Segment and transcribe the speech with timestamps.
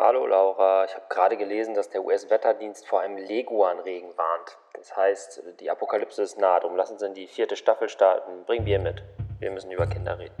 [0.00, 4.56] Hallo Laura, ich habe gerade gelesen, dass der US-Wetterdienst vor einem Leguanregen warnt.
[4.74, 6.60] Das heißt, die Apokalypse ist nah.
[6.60, 8.44] Darum lassen Sie in die vierte Staffel starten.
[8.46, 9.02] Bring Bier mit.
[9.40, 10.36] Wir müssen über Kinder reden.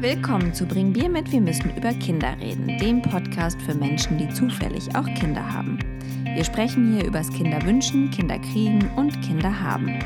[0.00, 4.30] Willkommen zu Bring Bier mit, wir müssen über Kinder reden, dem Podcast für Menschen, die
[4.30, 5.78] zufällig auch Kinder haben.
[6.34, 9.98] Wir sprechen hier übers Kinderwünschen, Kinderkriegen und Kinder haben.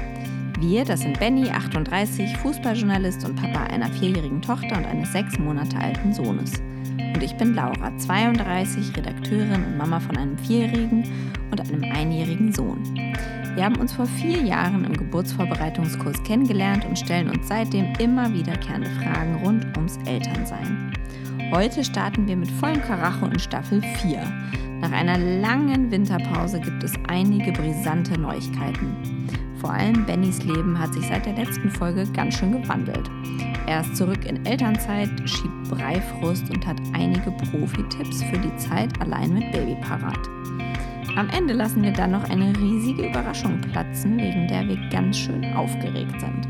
[0.61, 5.77] Wir, das sind Benny, 38, Fußballjournalist und Papa einer vierjährigen Tochter und eines sechs Monate
[5.77, 6.53] alten Sohnes.
[7.15, 11.05] Und ich bin Laura, 32, Redakteurin und Mama von einem vierjährigen
[11.51, 12.83] und einem einjährigen Sohn.
[13.57, 18.91] Wir haben uns vor vier Jahren im Geburtsvorbereitungskurs kennengelernt und stellen uns seitdem immer wiederkehrende
[18.91, 20.93] Fragen rund ums Elternsein.
[21.53, 24.23] Heute starten wir mit vollem Karacho in Staffel 4.
[24.81, 28.97] Nach einer langen Winterpause gibt es einige brisante Neuigkeiten.
[29.65, 33.11] Vor allem Bennys Leben hat sich seit der letzten Folge ganz schön gewandelt.
[33.67, 39.33] Er ist zurück in Elternzeit, schiebt Breifrust und hat einige Profi-Tipps für die Zeit allein
[39.33, 40.19] mit Baby parat.
[41.17, 45.43] Am Ende lassen wir dann noch eine riesige Überraschung platzen, wegen der wir ganz schön
[45.55, 46.47] aufgeregt sind.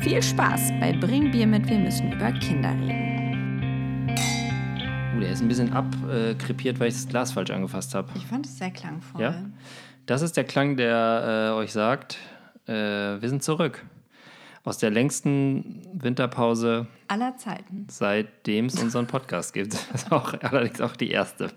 [0.00, 4.08] Viel Spaß bei Bring Bier mit, wir müssen über Kinder reden.
[5.16, 8.08] Oh, der ist ein bisschen abkrepiert, weil ich das Glas falsch angefasst habe.
[8.16, 9.20] Ich fand es sehr klangvoll.
[9.20, 9.36] Ja?
[10.06, 12.18] Das ist der Klang, der äh, euch sagt,
[12.66, 13.84] äh, wir sind zurück.
[14.62, 17.86] Aus der längsten Winterpause Aller Zeiten.
[17.90, 19.74] seitdem es unseren Podcast gibt.
[19.74, 21.50] Das ist auch, allerdings auch die erste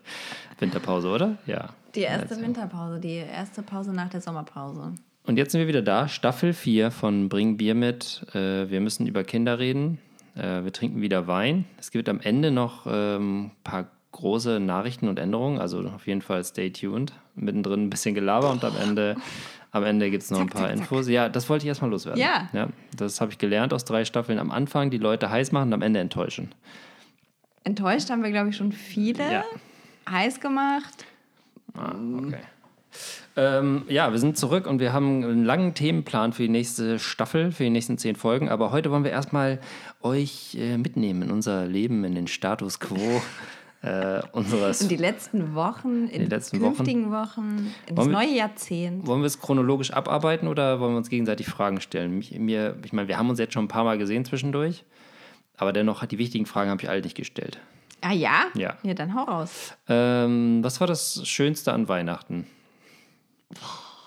[0.59, 1.38] Winterpause, oder?
[1.45, 1.70] Ja.
[1.95, 4.94] Die erste Winterpause, die erste Pause nach der Sommerpause.
[5.25, 8.25] Und jetzt sind wir wieder da, Staffel 4 von Bring Bier mit.
[8.34, 10.00] Äh, wir müssen über Kinder reden.
[10.36, 11.66] Äh, wir trinken wieder Wein.
[11.78, 15.60] Es gibt am Ende noch ein ähm, paar große Nachrichten und Änderungen.
[15.60, 17.14] Also auf jeden Fall stay tuned.
[17.36, 19.16] Mittendrin ein bisschen Gelaber und am Ende,
[19.72, 20.80] am Ende gibt es noch ein paar zack, zack.
[20.80, 21.08] Infos.
[21.08, 22.22] Ja, das wollte ich erstmal loswerden.
[22.22, 22.50] Ja.
[22.52, 24.40] ja das habe ich gelernt aus drei Staffeln.
[24.40, 26.54] Am Anfang die Leute heiß machen und am Ende enttäuschen.
[27.64, 29.32] Enttäuscht haben wir, glaube ich, schon viele.
[29.32, 29.44] Ja.
[30.09, 31.06] Heiß gemacht.
[31.74, 32.38] Ah, okay.
[33.36, 37.52] Ähm, ja, wir sind zurück und wir haben einen langen Themenplan für die nächste Staffel,
[37.52, 38.50] für die nächsten zehn Folgen.
[38.50, 39.59] Aber heute wollen wir erstmal
[40.02, 43.22] euch äh, mitnehmen in unser Leben, in den Status quo
[43.82, 44.82] äh, unseres.
[44.82, 49.06] In die letzten Wochen, in die letzten künftigen Wochen, in das Wollen wir- neue Jahrzehnt.
[49.08, 52.18] Wollen wir es chronologisch abarbeiten oder wollen wir uns gegenseitig Fragen stellen?
[52.18, 54.84] Mich, mir, ich meine, wir haben uns jetzt schon ein paar Mal gesehen zwischendurch,
[55.58, 57.60] aber dennoch hat die wichtigen Fragen habe ich alle nicht gestellt.
[58.02, 58.46] Ah ja?
[58.56, 58.76] Ja.
[58.84, 59.74] Ja, dann hau raus.
[59.88, 62.46] Ähm, was war das Schönste an Weihnachten?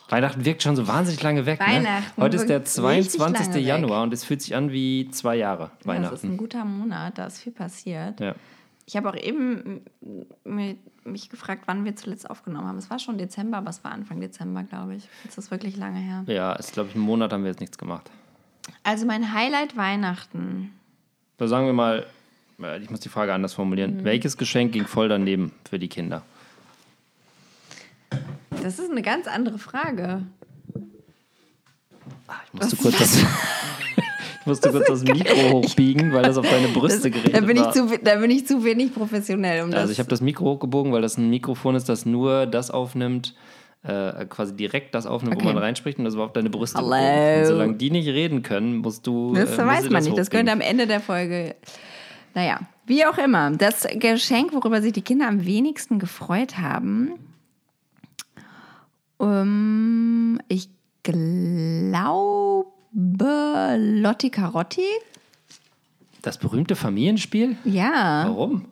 [0.09, 1.61] Weihnachten wirkt schon so wahnsinnig lange weg.
[1.61, 1.67] Ne?
[1.67, 3.47] Weihnachten Heute ist der wirkt richtig 22.
[3.47, 3.65] lange weg.
[3.67, 6.27] Januar und es fühlt sich an wie zwei Jahre Ja, das ist Weihnachten.
[6.33, 8.19] ein guter Monat, da ist viel passiert.
[8.21, 8.35] Ja.
[8.91, 9.83] Ich habe auch eben
[10.45, 12.77] mi- mich gefragt, wann wir zuletzt aufgenommen haben.
[12.79, 15.09] Es war schon Dezember, aber es war Anfang Dezember, glaube ich.
[15.25, 16.25] Das ist wirklich lange her.
[16.27, 18.11] ja, ist glaube ich einen Monat haben wir jetzt nichts gemacht.
[18.83, 20.73] Also mein Highlight Weihnachten.
[21.37, 22.05] Da sagen wir mal,
[22.61, 23.99] äh, ich muss die Frage anders formulieren.
[23.99, 24.05] Mhm.
[24.05, 26.23] Welches Geschenk ging voll daneben für die Kinder?
[28.61, 30.23] Das ist eine ganz andere Frage.
[32.47, 33.25] Ich musste kurz das,
[34.47, 37.63] musste kurz das Mikro hochbiegen, weil das auf deine Brüste Das, geredet da, bin ich
[37.65, 37.73] war.
[37.73, 40.93] zu, da bin ich zu wenig professionell, um das Also ich habe das Mikro hochgebogen,
[40.93, 43.35] weil das ein Mikrofon ist, das nur das aufnimmt,
[43.83, 45.47] äh, quasi direkt das aufnimmt, Okay.
[45.47, 47.41] wo man reinspricht und das war auf deine Brüste gebogen.
[47.41, 49.35] Und solange die nicht reden können, musst du.
[49.35, 50.19] Das äh, musst weiß du man nicht.
[50.19, 51.55] Das könnte am Ende der Folge.
[52.35, 53.51] Naja, wie auch immer.
[53.53, 57.13] Das Geschenk, worüber sich die Kinder am wenigsten gefreut haben,
[59.21, 60.69] ähm, ich
[61.03, 64.83] glaube Lotti Carotti.
[66.23, 67.57] Das berühmte Familienspiel?
[67.65, 68.25] Ja.
[68.27, 68.67] Warum?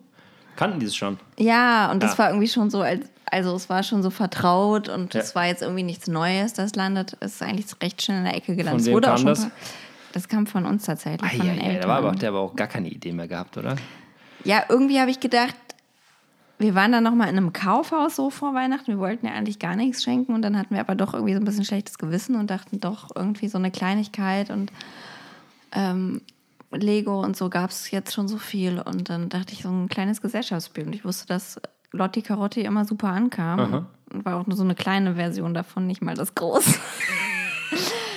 [0.55, 1.17] Kannten die es schon?
[1.37, 2.17] Ja, und das Ja.
[2.19, 5.21] war irgendwie schon so, als, also es war schon so vertraut und Ja.
[5.21, 6.53] es war jetzt irgendwie nichts Neues.
[6.53, 8.71] Das landet, ist eigentlich recht schnell in der Ecke gelandet.
[8.71, 9.39] Von Es wem wurde auch kam schon das?
[9.41, 9.51] paar-
[10.11, 11.81] das kam von uns tatsächlich, Ah, von ja, den ja, Eltern.
[11.83, 13.75] da war aber, der aber auch gar keine Idee mehr gehabt, oder?
[14.43, 15.55] Ja, irgendwie habe ich gedacht,
[16.59, 18.87] wir waren dann nochmal in einem Kaufhaus so vor Weihnachten.
[18.87, 21.39] Wir wollten ja eigentlich gar nichts schenken und dann hatten wir aber doch irgendwie so
[21.39, 24.71] ein bisschen schlechtes Gewissen und dachten doch irgendwie so eine Kleinigkeit und
[25.71, 26.21] ähm,
[26.71, 28.79] Lego und so gab es jetzt schon so viel.
[28.79, 30.85] Und dann dachte ich, so ein kleines Gesellschaftsspiel.
[30.85, 31.59] Und ich wusste, dass
[31.91, 33.59] Lotti Carotti immer super ankam.
[33.59, 33.85] Aha.
[34.11, 36.79] Und war auch nur so eine kleine Version davon, nicht mal das groß.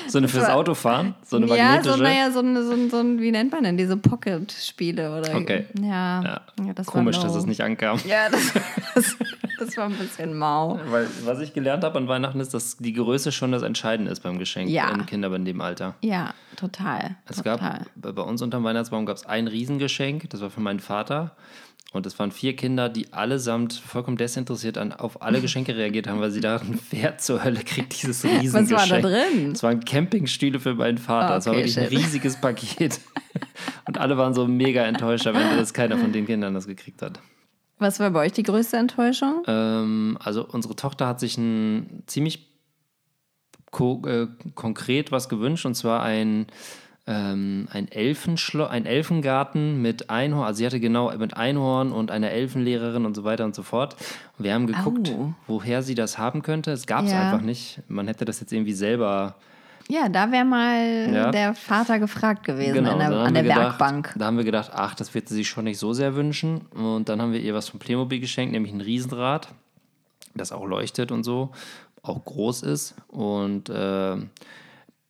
[0.08, 1.14] So eine fürs Autofahren?
[1.24, 1.96] So eine ja, magnetische?
[1.96, 5.34] so, naja, so, eine, so, ein- so ein, wie nennt man denn, diese Pocket-Spiele oder
[5.36, 5.66] Okay.
[5.80, 6.40] Ja, Ja.
[6.64, 7.98] ja das Komisch, dass es nicht ankam.
[8.06, 8.52] Ja, das,
[8.94, 9.16] das,
[9.58, 10.78] das war ein bisschen mau.
[10.90, 14.20] Weil, was ich gelernt habe an Weihnachten ist, dass die Größe schon das Entscheidende ist
[14.20, 14.90] beim Geschenk Ja.
[14.90, 15.94] in Kindern in dem Alter.
[16.00, 17.16] Ja, total.
[17.28, 17.58] Es total.
[17.58, 21.32] gab bei bei uns unterm Weihnachtsbaum gab es ein Riesengeschenk, das war für meinen Vater.
[21.92, 26.20] Und es waren vier Kinder, die allesamt vollkommen desinteressiert an, auf alle Geschenke reagiert haben,
[26.20, 28.70] weil sie dachten, wer zur Hölle kriegt dieses Riesengeschenk?
[28.80, 29.52] Was war da drin?
[29.52, 31.34] Es waren Campingstühle für meinen Vater.
[31.34, 31.98] Ah, Es war okay, wirklich ein shit.
[31.98, 32.98] riesiges Paket.
[33.86, 37.02] Und alle waren so mega enttäuscht am Ende, dass keiner von den Kindern das gekriegt
[37.02, 37.20] hat.
[37.78, 39.42] Was war bei euch die größte Enttäuschung?
[39.46, 42.48] Ähm, also unsere Tochter hat sich ein ziemlich
[43.70, 46.46] ko äh, konkret was gewünscht und zwar ein
[47.06, 50.46] ähm, ein, Elfenschlo ein Elfengarten mit Einhorn.
[50.46, 53.96] Also sie hatte genau mit Einhorn und einer Elfenlehrerin und so weiter und so fort.
[54.38, 55.32] Und wir haben geguckt, Au.
[55.48, 56.70] woher sie das haben könnte.
[56.70, 57.20] Es gab es Ja.
[57.22, 57.80] einfach nicht.
[57.88, 59.34] Man hätte das jetzt irgendwie selber.
[59.88, 61.30] Ja, da wäre mal Ja.
[61.32, 64.14] der Vater gefragt gewesen Genau, an der, an der gedacht, Werkbank.
[64.16, 66.60] Da haben wir gedacht, ach, das wird sie sich schon nicht so sehr wünschen.
[66.72, 69.48] Und dann haben wir ihr was von Playmobil geschenkt, nämlich ein Riesenrad,
[70.36, 71.50] das auch leuchtet und so,
[72.02, 72.94] auch groß ist.
[73.08, 74.16] Und äh,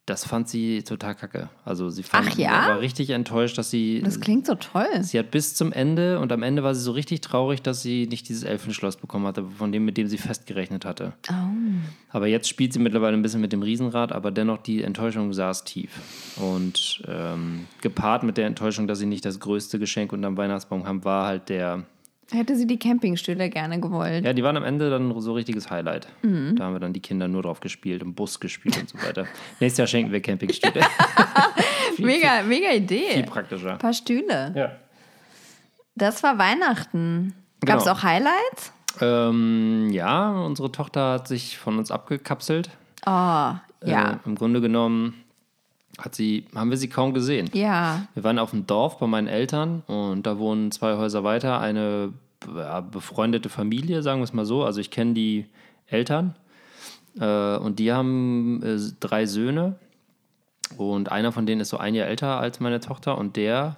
[0.06, 1.48] das fand sie total kacke.
[1.64, 2.66] Also sie fand, Ach ja?
[2.66, 4.02] war richtig enttäuscht, dass sie.
[4.04, 4.88] Das klingt so toll.
[5.02, 8.08] Sie hat bis zum Ende und am Ende war sie so richtig traurig, dass sie
[8.08, 11.12] nicht dieses Elfenschloss bekommen hatte, von dem, mit dem sie festgerechnet hatte.
[11.30, 11.34] Oh.
[12.08, 15.62] Aber jetzt spielt sie mittlerweile ein bisschen mit dem Riesenrad, aber dennoch die Enttäuschung saß
[15.62, 15.92] tief.
[16.36, 21.04] Und ähm, gepaart mit der Enttäuschung, dass sie nicht das größte Geschenk unterm Weihnachtsbaum haben,
[21.04, 21.84] war halt der.
[22.32, 24.24] Hätte sie die Campingstühle gerne gewollt.
[24.24, 26.08] Ja, die waren am Ende dann so richtiges Highlight.
[26.22, 26.56] Mhm.
[26.56, 29.26] Da haben wir dann die Kinder nur drauf gespielt, im Bus gespielt und so weiter.
[29.60, 30.80] Nächstes Jahr schenken wir Campingstühle.
[31.98, 33.22] Mega, mega Viel Idee.
[33.24, 33.72] praktischer.
[33.72, 34.52] Ein paar Stühle.
[34.56, 34.72] Ja.
[35.94, 37.34] Das war Weihnachten.
[37.64, 37.96] Gab es Genau.
[37.96, 38.72] auch Highlights?
[39.00, 42.70] Ähm, ja, unsere Tochter hat sich von uns abgekapselt.
[43.04, 43.60] Oh, ja.
[43.84, 45.14] Äh, Im Grunde genommen
[45.98, 47.50] hat sie, haben wir sie kaum gesehen.
[47.52, 48.06] Ja.
[48.14, 52.12] Wir waren auf dem Dorf bei meinen Eltern und da wohnen zwei Häuser weiter eine
[52.90, 54.64] befreundete Familie, sagen wir es mal so.
[54.64, 55.46] Also ich kenne die
[55.86, 56.34] Eltern
[57.18, 59.76] äh, und die haben äh, drei Söhne
[60.76, 63.76] und einer von denen ist so ein Jahr älter als meine Tochter und der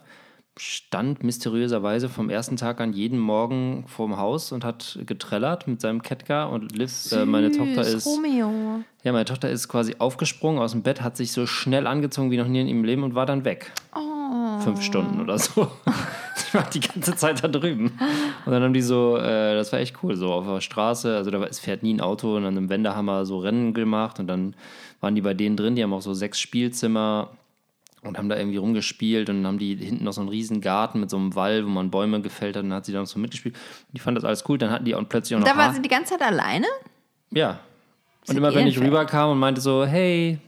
[0.56, 6.00] stand mysteriöserweise vom ersten Tag an jeden Morgen vorm Haus und hat getrellert mit seinem
[6.02, 8.84] Catcar und Liv, äh, meine Tochter ist Romeo.
[9.02, 12.36] ja, meine Tochter ist quasi aufgesprungen aus dem Bett, hat sich so schnell angezogen wie
[12.36, 13.72] noch nie in ihrem Leben und war dann weg.
[14.60, 15.68] Fünf Stunden oder so.
[16.50, 17.92] Die war die ganze Zeit da drüben.
[18.44, 21.30] Und dann haben die so, äh, das war echt cool, so auf der Straße, also
[21.30, 24.26] da war, es fährt nie ein Auto und an einem Wendehammer so Rennen gemacht und
[24.26, 24.54] dann
[25.00, 27.30] waren die bei denen drin, die haben auch so sechs Spielzimmer
[28.02, 31.00] und haben da irgendwie rumgespielt und dann haben die hinten noch so einen riesen Garten
[31.00, 33.06] mit so einem Wall, wo man Bäume gefällt hat und dann hat sie da noch
[33.06, 33.54] so mitgespielt.
[33.54, 35.66] Und die fand das alles cool, dann hatten die auch plötzlich auch noch Da war
[35.68, 36.66] Haar- sie die ganze Zeit alleine?
[37.30, 37.60] ja.
[38.26, 40.38] Und immer wenn ich rüberkam und meinte so, hey,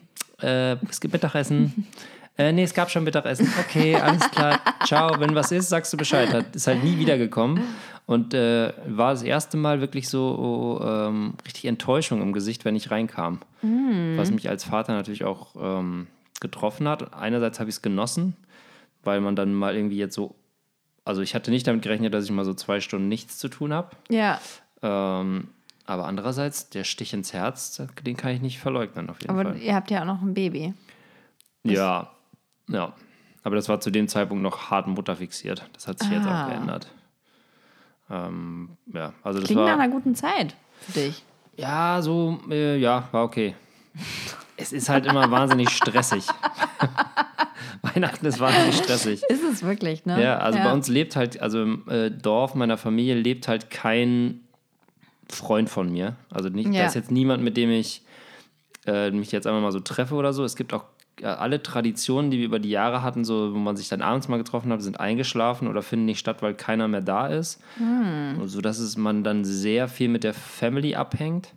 [0.40, 1.86] äh, es gibt Mittagessen.
[2.38, 3.50] äh, nee, es gab schon Mittagessen.
[3.58, 4.60] Okay, alles klar.
[4.84, 5.18] Ciao.
[5.18, 6.32] Wenn was ist, sagst du Bescheid.
[6.32, 7.62] Hat, ist halt nie wiedergekommen.
[8.06, 12.90] Und äh, war das erste Mal wirklich so ähm, richtig Enttäuschung im Gesicht, wenn ich
[12.90, 13.40] reinkam.
[14.16, 16.06] Was mich als Vater natürlich auch ähm,
[16.40, 17.14] getroffen hat.
[17.14, 18.36] Einerseits habe ich es genossen,
[19.02, 20.36] weil man dann mal irgendwie jetzt so,
[21.04, 23.72] also ich hatte nicht damit gerechnet, dass ich mal so zwei Stunden nichts zu tun
[23.72, 23.90] habe.
[24.08, 24.40] Ja.
[24.82, 25.48] Ähm,
[25.84, 29.58] aber andererseits, der Stich ins Herz, den kann ich nicht verleugnen, auf jeden Aber Fall.
[29.58, 30.74] ihr habt ja auch noch ein Baby.
[31.64, 32.10] Ja,
[32.68, 32.92] ja.
[33.42, 35.64] Aber das war zu dem Zeitpunkt noch hart mutterfixiert.
[35.72, 36.44] Das hat sich jetzt Ah.
[36.44, 36.88] auch geändert.
[38.10, 39.80] Ähm, ja, also das Klingt nach war.
[39.80, 41.22] einer guten Zeit für dich.
[41.56, 43.54] Ja, so, äh, ja, war okay.
[44.56, 46.26] Es ist halt immer wahnsinnig stressig.
[47.82, 49.22] Weihnachten ist wahnsinnig stressig.
[49.28, 50.22] Ist es wirklich, ne?
[50.22, 54.40] Ja, also bei uns lebt halt, also im äh, Dorf meiner Familie lebt halt kein
[55.30, 56.16] Freund von mir.
[56.30, 56.86] Also nicht, da Ja.
[56.86, 58.02] ist jetzt niemand, mit dem ich
[58.86, 60.44] äh, mich jetzt einmal mal so treffe oder so.
[60.44, 60.84] Es gibt auch
[61.22, 64.36] alle Traditionen, die wir über die Jahre hatten, so wo man sich dann abends mal
[64.36, 67.60] getroffen hat, sind eingeschlafen oder finden nicht statt, weil keiner mehr da ist.
[67.78, 68.46] Hm.
[68.46, 71.54] So dass es man dann sehr viel mit der Family abhängt.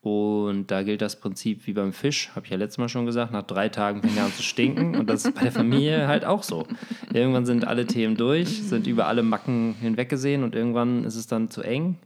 [0.00, 3.32] Und da gilt das Prinzip wie beim Fisch, habe ich ja letztes Mal schon gesagt,
[3.32, 4.96] nach drei Tagen fängt er an zu stinken.
[4.96, 6.66] Und das ist bei der Familie halt auch so.
[7.12, 11.50] Irgendwann sind alle Themen durch, sind über alle Macken hinweggesehen und irgendwann ist es dann
[11.50, 11.96] zu eng.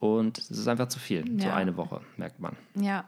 [0.00, 1.24] Und es ist einfach zu viel.
[1.40, 1.54] So Ja.
[1.54, 2.56] eine Woche, merkt man.
[2.74, 3.04] Ja.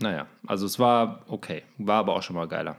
[0.00, 2.76] Naja, also es war okay, war aber auch schon mal geiler.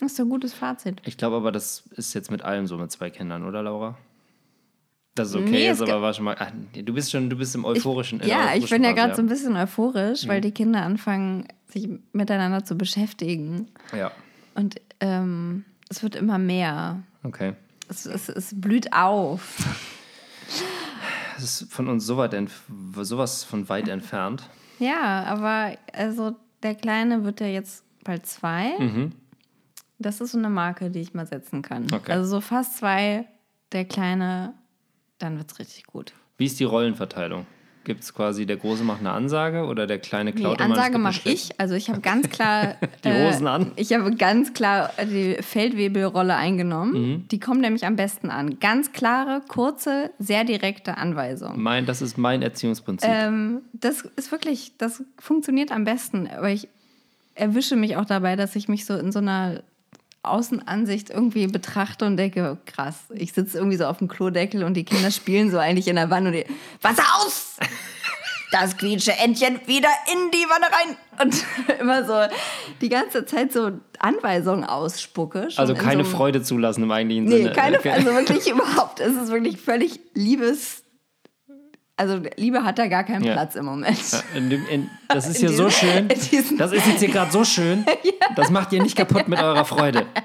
[0.00, 1.00] Das ist ein gutes Fazit.
[1.04, 3.96] Ich glaube aber, das ist jetzt mit allem so mit zwei Kindern, oder Laura?
[5.14, 6.36] Dass es okay Nee, ist, aber war schon mal.
[6.38, 8.20] Ach, du bist schon, du bist im euphorischen.
[8.20, 11.46] in der Ja, ich bin ja gerade so ein bisschen euphorisch, weil die Kinder anfangen,
[11.68, 13.68] sich miteinander zu beschäftigen.
[13.96, 14.10] Ja,
[14.54, 17.02] Und ähm, es wird immer mehr.
[17.24, 17.54] okay.
[17.88, 19.66] Es, es, es blüht auf.
[21.34, 22.34] Das ist von uns so weit
[23.00, 24.48] sowas von weit entfernt.
[24.78, 28.72] Ja, aber also der Kleine wird ja jetzt bald zwei.
[29.98, 31.86] Das ist so eine Marke, die ich mal setzen kann.
[31.92, 32.12] Okay.
[32.12, 33.26] Also so fast zwei,
[33.70, 34.54] der Kleine,
[35.18, 36.12] dann wird es richtig gut.
[36.36, 37.46] Wie ist die Rollenverteilung?
[37.84, 40.98] Gibt es quasi, der Große macht eine Ansage oder der Kleine klaut immer das Ansage
[40.98, 41.50] mache ich.
[41.58, 43.72] Also ich habe ganz klar Die äh, Hosen an?
[43.76, 46.92] Ich habe ganz klar die Feldwebelrolle eingenommen.
[46.92, 47.28] Mhm.
[47.28, 48.60] Die kommt nämlich am besten an.
[48.60, 51.60] Ganz klare, kurze, sehr direkte Anweisung.
[51.60, 53.10] Mein, das ist mein Erziehungsprinzip.
[53.10, 56.28] Ähm, das ist wirklich, das funktioniert am besten.
[56.28, 56.68] Aber ich
[57.34, 59.62] erwische mich auch dabei, dass ich mich so in so einer
[60.22, 64.84] Außenansicht irgendwie betrachte und denke, krass, ich sitze irgendwie so auf dem Klodeckel und die
[64.84, 66.46] Kinder spielen so eigentlich in der Wanne und die,
[66.80, 67.56] Wasser aus!
[68.52, 70.96] Das quietsche Entchen wieder in die Wanne rein!
[71.22, 71.44] Und
[71.80, 72.34] immer so
[72.82, 75.48] die ganze Zeit so Anweisungen ausspucke.
[75.56, 77.52] Also in keine so Freude zulassen im eigentlichen Nee, Sinne.
[77.52, 77.90] keine, Okay.
[77.90, 79.00] also wirklich überhaupt.
[79.00, 80.82] Es ist wirklich völlig Liebes.
[81.96, 83.32] Also Liebe hat da gar keinen Ja.
[83.34, 83.98] Platz im Moment.
[84.34, 86.08] In dem, in, das ist hier so schön.
[86.58, 87.84] Das ist jetzt hier gerade so schön.
[88.36, 90.06] Das macht ihr nicht kaputt mit eurer Freude.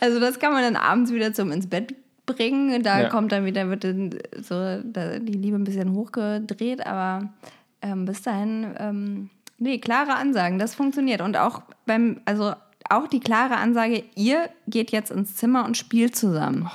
[0.00, 1.94] Also das kann man dann abends wieder zum ins Bett
[2.26, 2.82] bringen.
[2.82, 3.08] Da Ja.
[3.08, 4.10] kommt dann wieder, wird dann
[4.40, 7.30] so da, die Liebe ein bisschen hochgedreht, aber
[7.82, 11.20] ähm, bis dahin, ähm, nee, klare Ansagen, das funktioniert.
[11.20, 12.52] Und auch beim, also
[12.90, 16.70] auch die klare Ansage, ihr geht jetzt ins Zimmer und spielt zusammen.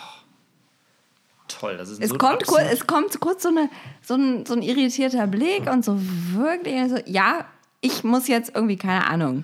[1.60, 3.70] Toll, das ist Es so kommt, kurz, es kommt kurz so, eine,
[4.02, 5.98] so, ein, so ein irritierter Blick und so
[6.32, 7.46] wirklich so, ja,
[7.82, 9.44] ich muss jetzt irgendwie, keine Ahnung,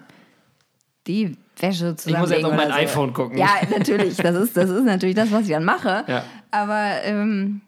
[1.08, 2.74] die Wäsche zusammenlegen muss jetzt auf mein so.
[2.74, 3.38] iPhone gucken.
[3.38, 6.06] Ja, natürlich, das ist, das ist natürlich das, was ich dann mache.
[6.08, 6.24] Ja.
[6.52, 7.62] Aber ähm,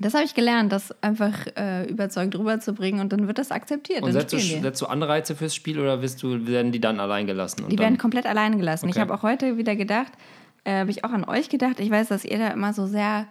[0.00, 4.02] das habe ich gelernt, das einfach äh, überzeugt rüberzubringen und dann wird das akzeptiert.
[4.02, 7.26] Und setzt du, setzt du Anreize fürs Spiel oder wirst du, werden die dann allein
[7.26, 7.64] gelassen?
[7.68, 8.86] Die dann, werden komplett alleine gelassen.
[8.88, 9.00] Ich Okay.
[9.00, 10.12] habe auch heute wieder gedacht,
[10.64, 11.80] äh, habe ich auch an euch gedacht.
[11.80, 13.26] Ich weiß, dass ihr da immer so sehr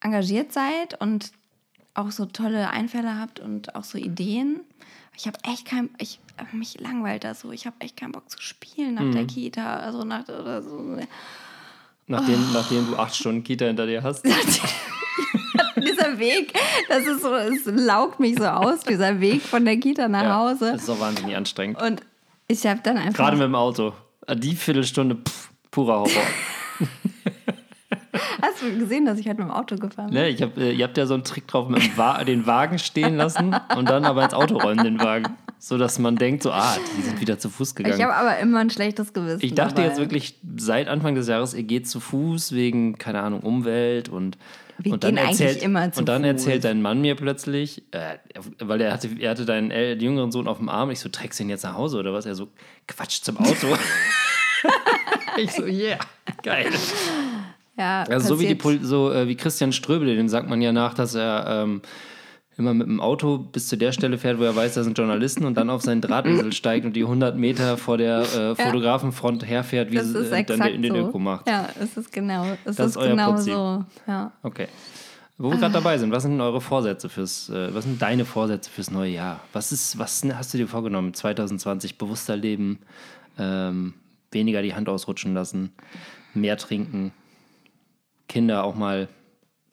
[0.00, 1.32] engagiert seid und
[1.94, 4.60] auch so tolle Einfälle habt und auch so Ideen.
[5.16, 6.18] Ich habe echt kein, ich
[6.52, 7.52] mich langweilt das so.
[7.52, 9.12] Ich habe echt keinen Bock zu spielen nach Mhm.
[9.12, 10.78] der Kita, also nach oder so.
[12.06, 12.52] nachdem, Oh.
[12.54, 14.24] nachdem du acht Stunden Kita hinter dir hast.
[15.76, 16.54] dieser Weg,
[16.88, 20.36] das ist so, es laugt mich so aus, dieser Weg von der Kita nach Ja,
[20.36, 20.72] Hause.
[20.72, 21.80] Das ist doch wahnsinnig anstrengend.
[21.82, 22.02] Und
[22.48, 23.24] ich habe dann einfach.
[23.24, 23.92] Gerade mit dem Auto.
[24.34, 26.22] Die Viertelstunde, pff, purer Horror.
[28.50, 30.14] hast du gesehen, dass ich halt mit dem Auto gefahren bin?
[30.14, 32.78] ne, ich hab, äh, ihr habt ja so einen Trick drauf, mit Wa den Wagen
[32.78, 35.36] stehen lassen und dann aber ins Auto räumen, den Wagen.
[35.58, 38.02] So dass man denkt, so, ah, die sind wieder zu Fuß Ich gegangen.
[38.02, 39.44] habe aber immer ein schlechtes Gewissen.
[39.44, 39.88] Ich dachte dabei.
[39.88, 44.38] jetzt wirklich seit Anfang des Jahres, ihr geht zu Fuß wegen, keine Ahnung, Umwelt und.
[44.78, 46.30] Wir und dann erzählt, immer zu Und dann Fuß.
[46.30, 48.16] erzählt dein Mann mir plötzlich, äh,
[48.58, 51.38] weil er hatte, er hatte deinen äh, jüngeren Sohn auf dem Arm, ich so, trägst
[51.38, 52.24] du ihn jetzt nach Hause oder was?
[52.24, 52.48] Er so,
[52.88, 53.66] Quatsch zum Auto.
[55.36, 55.98] ich so, yeah,
[56.42, 56.70] geil.
[57.80, 60.92] Ja, Also so wie, die, so, äh, wie Christian Ströbele, dem sagt man ja nach,
[60.92, 61.80] dass er ähm,
[62.58, 65.44] immer mit dem Auto bis zu der Stelle fährt, wo er weiß, da sind Journalisten
[65.46, 69.90] und dann auf seinen Drahtesel steigt und die 100 Meter vor der äh, Fotografenfront herfährt,
[69.90, 71.08] wie es äh, dann in den so.
[71.08, 71.48] Öko macht.
[71.48, 73.54] Ja, es ist genau, es Das ist euer genau Prinzip.
[73.54, 73.84] so.
[74.06, 74.32] Ja.
[74.42, 74.68] Okay.
[75.38, 78.70] Wo wir gerade dabei sind, was sind eure Vorsätze fürs, äh, was sind deine Vorsätze
[78.70, 79.40] fürs neue Jahr?
[79.54, 81.14] Was ist, was hast du dir vorgenommen?
[81.14, 82.80] 2020 bewusster leben,
[83.38, 83.94] ähm,
[84.32, 85.72] weniger die Hand ausrutschen lassen,
[86.34, 87.12] mehr trinken,
[88.30, 89.08] Kinder auch mal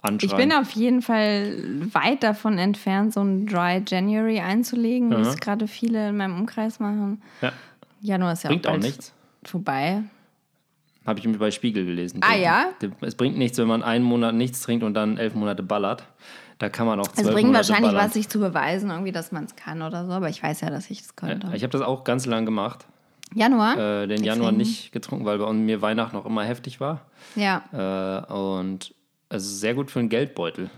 [0.01, 0.31] anschreien.
[0.31, 1.55] Ich bin auf jeden Fall
[1.93, 5.29] weit davon entfernt, so ein Dry January einzulegen, wie Aha.
[5.29, 7.21] es gerade viele in meinem Umkreis machen.
[7.41, 7.53] ja,
[8.01, 9.13] Januar ist ja bringt auch, auch nichts.
[9.43, 10.03] vorbei.
[11.05, 12.19] Habe ich mir bei Spiegel gelesen.
[12.21, 12.65] Ah, ja?
[13.01, 16.03] Es bringt nichts, wenn man einen Monat nichts trinkt und dann elf Monate ballert.
[16.57, 18.07] Da kann man auch zwölf Es bringt Monate wahrscheinlich ballern.
[18.07, 20.69] was, sich zu beweisen, irgendwie, dass man es kann oder so, aber ich weiß ja,
[20.69, 21.47] dass ich es könnte.
[21.47, 22.87] Ja, ich habe das auch ganz lang gemacht.
[23.33, 23.77] Januar?
[24.03, 24.57] Äh, den Januar Deswegen.
[24.69, 27.01] nicht getrunken, weil bei mir Weihnachten noch immer heftig war.
[27.35, 27.63] Ja,
[28.29, 28.93] Äh, und
[29.29, 30.69] es ist sehr gut für den Geldbeutel.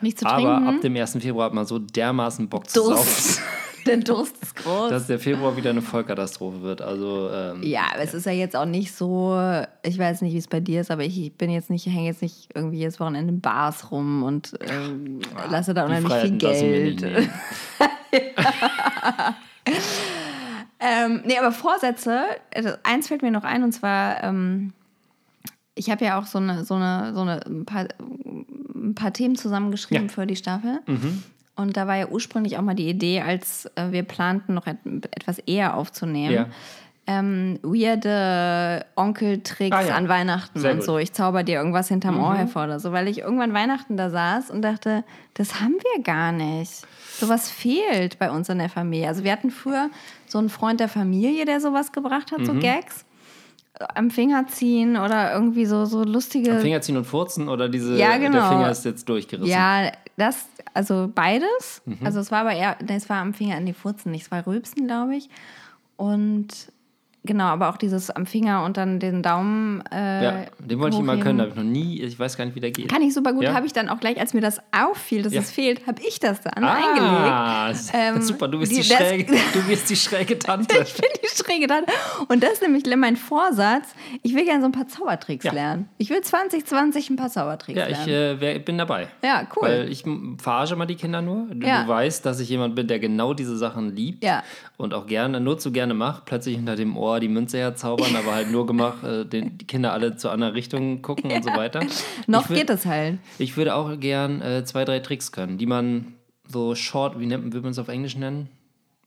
[0.00, 0.68] nicht zu Aber trinken.
[0.76, 1.12] ab dem 1.
[1.20, 3.40] Februar hat man so dermaßen Bock zu saufen, Durst.
[3.86, 4.90] Der Durst ist groß.
[4.90, 6.80] dass der Februar wieder eine Vollkatastrophe wird.
[6.80, 9.34] Also ähm, Ja, aber es ist ja jetzt auch nicht so,
[9.82, 12.22] ich weiß nicht, wie es bei dir ist, aber ich, bin jetzt nicht, hänge jetzt
[12.22, 15.18] nicht irgendwie jedes Wochenende in Bars rum und ähm,
[15.50, 17.00] lasse da unheimlich viel Geld.
[17.00, 17.28] nehmen.
[20.84, 22.24] Ähm, nee, aber Vorsätze,
[22.54, 24.72] also eins fällt mir noch ein und zwar, ähm,
[25.76, 27.86] ich habe ja auch so eine, so eine, so eine ein paar,
[28.74, 30.10] ein paar Themen zusammengeschrieben Ja.
[30.10, 30.14] Mhm.
[30.14, 30.80] für die Staffel.
[31.54, 34.78] Und da war ja ursprünglich auch mal die Idee, als äh, wir planten, noch et
[35.12, 36.34] etwas eher aufzunehmen.
[36.34, 36.46] Ja.
[37.06, 39.94] Ähm, weirde Onkeltricks Ah, ja.
[39.96, 40.86] an Weihnachten Sehr und gut.
[40.86, 40.98] so.
[40.98, 44.50] Ich zauber dir irgendwas hinterm Ohr hervor oder so, weil ich irgendwann Weihnachten da saß
[44.50, 45.02] und dachte,
[45.34, 46.82] das haben wir gar nicht.
[47.18, 49.08] Sowas fehlt bei uns in der Familie.
[49.08, 49.90] Also wir hatten früher
[50.32, 52.44] so einen Freund der Familie, der sowas gebracht hat, Mhm.
[52.46, 53.04] so Gags.
[53.94, 56.58] Am Finger ziehen oder irgendwie so, so lustige.
[56.60, 58.48] Finger ziehen und furzen oder diese, Ja, der genau.
[58.48, 59.50] Finger ist jetzt durchgerissen.
[59.50, 61.82] Ja, das, also beides.
[61.86, 61.98] Mhm.
[62.04, 64.30] Also es war aber eher, nee, es war am Finger an die Furzen, nicht, es
[64.30, 65.28] war Rülpsen, glaube ich.
[65.96, 66.48] Und
[67.24, 69.82] genau, aber auch dieses am Finger und dann den Daumen.
[69.92, 72.44] Äh, Ja, den wollte ich immer können, da habe ich noch nie, ich weiß gar
[72.44, 72.88] nicht, wie der geht.
[72.90, 73.54] Kann ich super gut, Ja?
[73.54, 75.40] habe ich dann auch gleich, als mir das auffiel, dass Ja.
[75.40, 77.00] es fehlt, habe ich das dann eingelegt.
[77.02, 80.74] ah, Ähm, super, du bist die, die- das- schräge, du bist die schräge Tante.
[80.82, 81.84] Ich bin die schräge dann.
[82.28, 83.86] Und das ist nämlich mein Vorsatz.
[84.22, 85.52] Ich will gerne so ein paar Zaubertricks Ja.
[85.52, 85.88] lernen.
[85.98, 88.42] Ich will 2020 ein paar Zaubertricks Ja, ich lernen.
[88.42, 89.08] äh, bin dabei.
[89.24, 89.68] Ja, cool.
[89.68, 90.04] Weil ich
[90.38, 91.46] verarsche mal die Kinder nur.
[91.48, 94.24] Du, du weißt, dass ich jemand bin, der genau diese Sachen liebt
[94.76, 96.24] und auch gerne, nur zu gerne macht.
[96.24, 99.66] Plötzlich hinter dem Ohr oh, die Münze herzaubern, aber halt nur gemacht, äh, den, die
[99.66, 101.80] Kinder alle zu anderen Richtungen gucken und so weiter.
[102.26, 103.18] Noch würd- geht es halt.
[103.38, 106.14] Ich würde auch gern äh, zwei, drei Tricks können, die man
[106.48, 108.48] so short, wie nennt, würde man es auf Englisch nennen?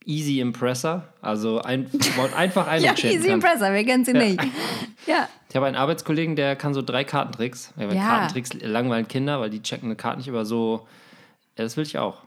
[0.08, 1.90] Easy Impressor, also ein,
[2.38, 3.36] einfach Ja, Eindruck schenken Easy kann.
[3.36, 4.40] Impressor, wer kennt sie nicht?
[5.08, 5.30] Ja.
[5.50, 7.72] Ich habe einen Arbeitskollegen, der kann so drei Kartentricks.
[7.78, 8.08] Ja, Ja.
[8.08, 10.88] Kartentricks langweilen Kinder, weil die checken eine Karte nicht, aber so,
[11.58, 12.24] ja, das will ich auch.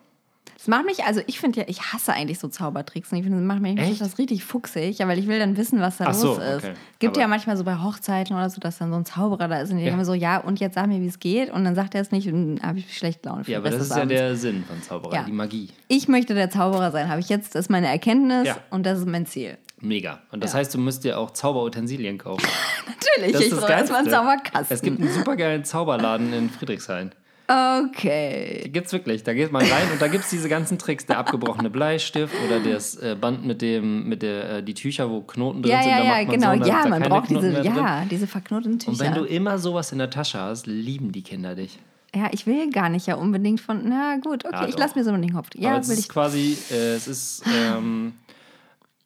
[0.58, 3.12] Das macht mich, also ich finde ja, ich hasse eigentlich so Zaubertricks.
[3.12, 4.00] Ich finde, das macht mich Echt?
[4.00, 6.64] das richtig fuchsig, ja, weil ich will dann wissen, was da Ach los so, ist.
[6.64, 6.72] okay.
[6.98, 9.60] Gibt Aber- ja manchmal so bei Hochzeiten oder so, dass dann so ein Zauberer da
[9.60, 9.92] ist und die Ja.
[9.92, 11.50] haben so, ja, und jetzt sag mir, wie es geht.
[11.52, 13.70] Und dann sagt er es nicht und dann habe ich schlecht Laune für Ja, aber
[13.70, 14.14] das ist ja Abends.
[14.14, 15.22] der Sinn von Zauberei, Ja.
[15.22, 15.68] die Magie.
[15.86, 18.56] Ich möchte der Zauberer sein, habe ich jetzt, das ist meine Erkenntnis Ja.
[18.70, 19.58] und das ist mein Ziel.
[19.80, 20.18] Mega.
[20.32, 20.58] Und das Ja.
[20.58, 22.42] heißt, du müsst dir auch Zauberutensilien kaufen.
[22.88, 24.10] Natürlich, Das ich brauche erstmal einen.
[24.10, 24.74] Zauberkasten.
[24.76, 27.12] Es gibt einen supergeilen Zauberladen in Friedrichshain.
[27.48, 28.62] Okay.
[28.64, 29.22] Die gibt's wirklich.
[29.24, 31.06] Da geht man rein und da gibt's diese ganzen Tricks.
[31.06, 35.20] Der abgebrochene Bleistift oder das äh, Band mit dem, mit der, äh, die Tücher, wo
[35.22, 35.90] Knoten drin Ja, sind.
[35.92, 36.56] ja, ja, genau.
[36.64, 38.90] so, ja, man braucht Knoten diese, ja, diese verknoteten Tücher.
[38.92, 41.78] Und wenn du immer sowas in der Tasche hast, lieben die Kinder dich.
[42.14, 44.80] ja, ich will gar nicht ja unbedingt von, na gut, okay, Ja, ich doch.
[44.80, 45.48] lasse mir so den Kopf.
[45.54, 46.08] Aber Ja, es will ist ich.
[46.08, 48.14] quasi, äh, es ist, ähm,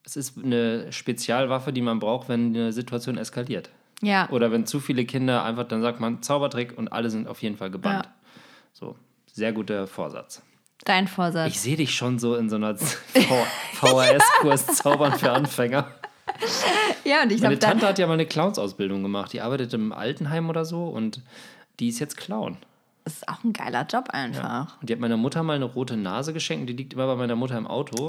[0.04, 3.70] es ist eine Spezialwaffe, die man braucht, wenn eine Situation eskaliert.
[4.02, 4.28] Ja.
[4.30, 7.56] Oder wenn zu viele Kinder einfach, dann sagt man Zaubertrick und alle sind auf jeden
[7.56, 8.04] Fall gebannt.
[8.06, 8.12] Ja.
[8.72, 8.96] So,
[9.32, 10.42] sehr guter Vorsatz.
[10.84, 11.48] Dein Vorsatz.
[11.52, 12.76] Ich sehe dich schon so in so einer
[13.74, 15.86] VHS-Kurs Zaubern für Anfänger.
[17.04, 17.70] ja, und ich Meine glaube, dann.
[17.72, 19.32] Tante hat ja mal eine Clownsausbildung gemacht.
[19.32, 21.20] Die arbeitet im Altenheim oder so und
[21.80, 22.56] die ist jetzt Clown.
[23.04, 24.80] Das ist auch ein geiler Job einfach.
[24.80, 26.68] Und die hat meiner Mutter mal eine rote Nase geschenkt.
[26.68, 28.08] Die liegt immer bei meiner Mutter im Auto.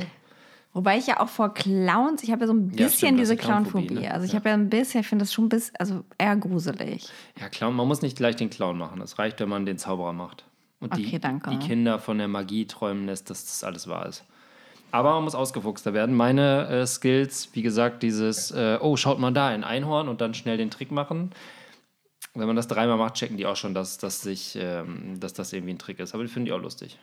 [0.73, 3.29] Wobei ich ja auch vor Clowns, ich habe ja so ein Ja, bisschen stimmt, das
[3.29, 4.07] diese Clownphobie, Clownphobie.
[4.07, 4.13] ne?
[4.13, 4.39] Also ich Ja.
[4.39, 7.07] habe ja ein bisschen, ich finde das schon ein bisschen, also eher gruselig.
[7.39, 8.99] Ja, Clown, man muss nicht gleich den Clown machen.
[9.01, 10.45] Es reicht, wenn man den Zauberer macht.
[10.83, 11.49] Und die, Okay, danke.
[11.49, 14.25] die Kinder von der Magie träumen lässt, dass das alles wahr ist.
[14.91, 16.13] Aber man muss ausgefuchster werden.
[16.13, 20.33] Meine äh, Skills, wie gesagt, dieses, äh, oh, schaut mal da, ein Einhorn und dann
[20.33, 21.31] schnell den Trick machen.
[22.35, 25.53] Wenn man das dreimal macht, checken die auch schon, dass, dass, sich, ähm, dass das
[25.53, 26.13] irgendwie ein Trick ist.
[26.13, 26.99] Aber die finden die auch lustig.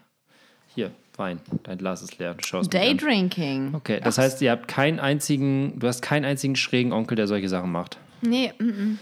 [0.75, 1.41] Hier, Wein.
[1.65, 2.35] Dein Glas ist leer.
[2.35, 2.73] Du schaust.
[2.73, 3.75] Daydrinking.
[3.75, 7.49] Okay, das heißt, ihr habt keinen einzigen, du hast keinen einzigen schrägen Onkel, der solche
[7.49, 7.99] Sachen macht.
[8.23, 8.99] Nee, mm, mm.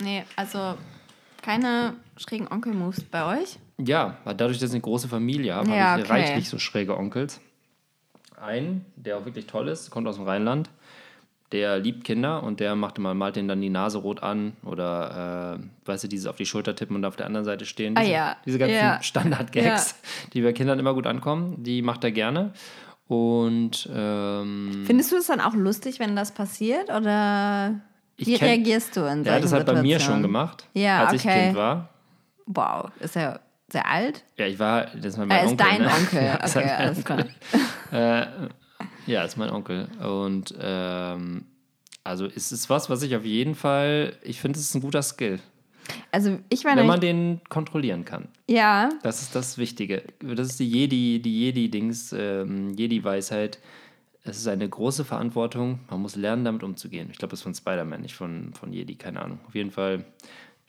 [0.00, 0.74] nee, also
[1.42, 3.59] keine schrägen Onkel-Moves bei euch?
[3.84, 6.12] Ja, weil dadurch, dass ich eine große Familie habe, Ja, habe ich okay.
[6.12, 7.40] reichlich so schräge Onkels.
[8.40, 10.70] Einen, der auch wirklich toll ist, kommt aus dem Rheinland.
[11.52, 15.58] Der liebt Kinder und der macht immer, malt denen dann die Nase rot an oder,
[15.58, 17.96] äh, weißt du, dieses auf die Schulter tippen und auf der anderen Seite stehen.
[17.96, 18.36] Ah, Diese, ja.
[18.46, 19.02] diese ganzen Ja.
[19.02, 19.96] Standard-Gags,
[20.32, 22.52] die bei Kindern immer gut ankommen, die macht er gerne.
[23.08, 26.88] Und ähm, Findest du es dann auch lustig, wenn das passiert?
[26.88, 27.80] Oder
[28.16, 30.22] Ich wie kenn- reagierst du in solchen er hat das halt bei mir schon Situationen?
[30.22, 31.46] gemacht, Ja, als ich okay.
[31.46, 31.88] Kind war.
[32.46, 33.40] Wow, ist er
[33.72, 34.24] sehr alt?
[34.36, 35.66] Ja, ich war, das ist mein Er ist Onkel.
[35.66, 35.90] dein ne?
[35.92, 36.22] Onkel.
[36.24, 37.26] Ja, ist Okay, mein alles klar.
[39.06, 39.88] Ja, ist mein Onkel.
[40.02, 41.44] Und ähm,
[42.04, 45.02] also es ist was, was ich auf jeden Fall, ich finde, es ist ein guter
[45.02, 45.38] Skill,
[46.12, 48.28] Also ich wenn meine, man den kontrollieren kann.
[48.48, 50.02] ja, Das ist das Wichtige.
[50.20, 53.58] Das ist die Jedi, die Jedi-Dings, ähm, Jedi-Weisheit.
[54.22, 55.80] Es ist eine große Verantwortung.
[55.90, 57.08] Man muss lernen, damit umzugehen.
[57.10, 59.40] Ich glaube, das ist von Spider-Man, nicht von, von Jedi, keine Ahnung.
[59.48, 60.04] Auf jeden Fall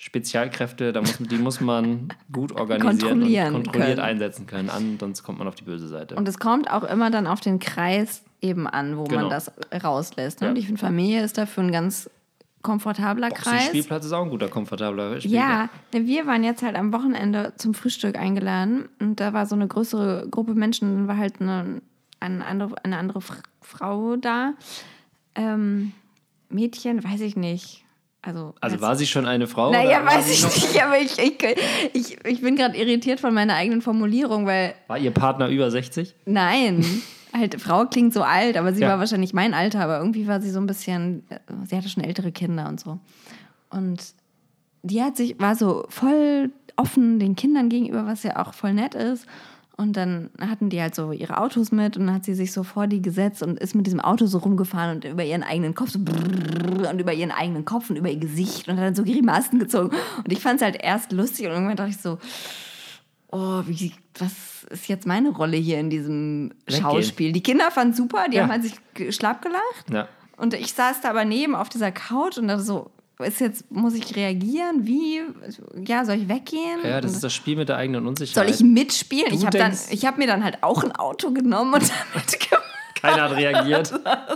[0.04, 4.00] Spezialkräfte, da muss, die muss man gut organisieren Kontrollieren und kontrolliert können.
[4.08, 4.70] einsetzen können.
[4.72, 6.16] An, sonst kommt man auf die böse Seite.
[6.16, 9.22] und es kommt auch immer dann auf den Kreis eben an, wo Genau.
[9.22, 9.52] man das
[9.84, 10.42] rauslässt.
[10.42, 10.48] Ne?
[10.48, 10.52] Ja.
[10.52, 12.10] Und ich finde, Familie ist dafür ein ganz
[12.64, 13.66] komfortabler Boxy Kreis.
[13.68, 15.32] Spielplatz ist auch ein guter, komfortabler Spielplatz.
[15.34, 19.54] Ja, denn wir waren jetzt halt am Wochenende zum Frühstück eingeladen und da war so
[19.54, 21.80] eine größere Gruppe Menschen, dann war halt eine,
[22.20, 24.54] eine andere, eine andere Fr- Frau da.
[25.36, 25.92] Ähm,
[26.50, 27.81] Mädchen, weiß ich nicht.
[28.24, 29.72] Also, Also als- war sie schon eine Frau?
[29.72, 31.38] Naja, weiß ich nicht, aber ich, ich,
[31.94, 36.14] ich, ich bin gerade irritiert von meiner eigenen Formulierung, weil War ihr Partner über 60?
[36.26, 36.86] nein,
[37.34, 38.90] halt Frau klingt so alt, aber sie Ja.
[38.90, 42.04] war wahrscheinlich mein Alter, aber irgendwie war sie so ein bisschen, äh, sie hatte schon
[42.04, 43.00] ältere Kinder und so.
[43.72, 44.02] Und
[44.84, 48.96] die hat sich, war so voll offen den Kindern gegenüber, was ja auch voll nett
[48.96, 49.26] ist.
[49.82, 52.62] Und dann hatten die halt so ihre Autos mit und dann hat sie sich so
[52.62, 55.90] vor die gesetzt und ist mit diesem Auto so rumgefahren und über ihren eigenen Kopf
[55.90, 59.58] so und über ihren eigenen Kopf und über ihr Gesicht und hat dann so Grimassen
[59.58, 59.90] gezogen.
[60.18, 62.20] Und ich fand es halt erst lustig und irgendwann dachte ich so,
[63.32, 66.82] oh, wie, was ist jetzt meine Rolle hier in diesem Weggehen.
[66.84, 67.32] Schauspiel?
[67.32, 68.44] Die Kinder fanden super, die Ja.
[68.44, 69.90] haben halt sich schlapp gelacht.
[69.92, 70.08] Ja.
[70.38, 73.94] Und ich saß da aber neben auf dieser Couch und dachte so, ist jetzt, muss
[73.96, 74.86] ich reagieren?
[74.86, 75.22] Wie?
[75.88, 76.80] Ja, soll ich weggehen?
[76.84, 78.50] Ja, das Und ist das Spiel mit der eigenen soll Unsicherheit.
[78.50, 79.30] ich mitspielen?
[79.30, 81.84] Du ich habe dann, denkst- ich habe mir dann halt auch ein Auto genommen und
[82.14, 82.64] damit gemacht.
[83.02, 83.92] Keiner hat reagiert.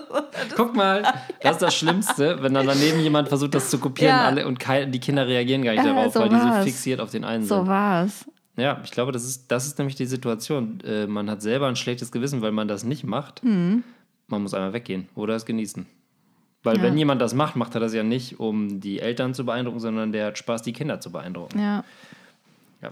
[0.55, 1.03] Guck mal,
[1.41, 4.25] das ist das Schlimmste, wenn dann daneben jemand versucht, das zu kopieren Ja.
[4.25, 6.63] alle und die Kinder reagieren gar nicht Äh, darauf, so weil die so war's.
[6.65, 7.67] fixiert auf den einen So sind.
[7.67, 8.25] war's.
[8.57, 10.79] Ja, ich glaube, das ist, das ist nämlich die Situation.
[10.83, 13.41] Äh, man hat selber ein schlechtes Gewissen, weil man das nicht macht.
[13.43, 13.83] Hm.
[14.27, 15.85] Man muss einmal weggehen oder es genießen.
[16.65, 16.83] Weil Ja.
[16.83, 20.11] wenn jemand das macht, macht er das ja nicht, um die Eltern zu beeindrucken, sondern
[20.11, 21.57] der hat Spaß, die Kinder zu beeindrucken.
[21.59, 21.83] Ja,
[22.81, 22.91] Ja.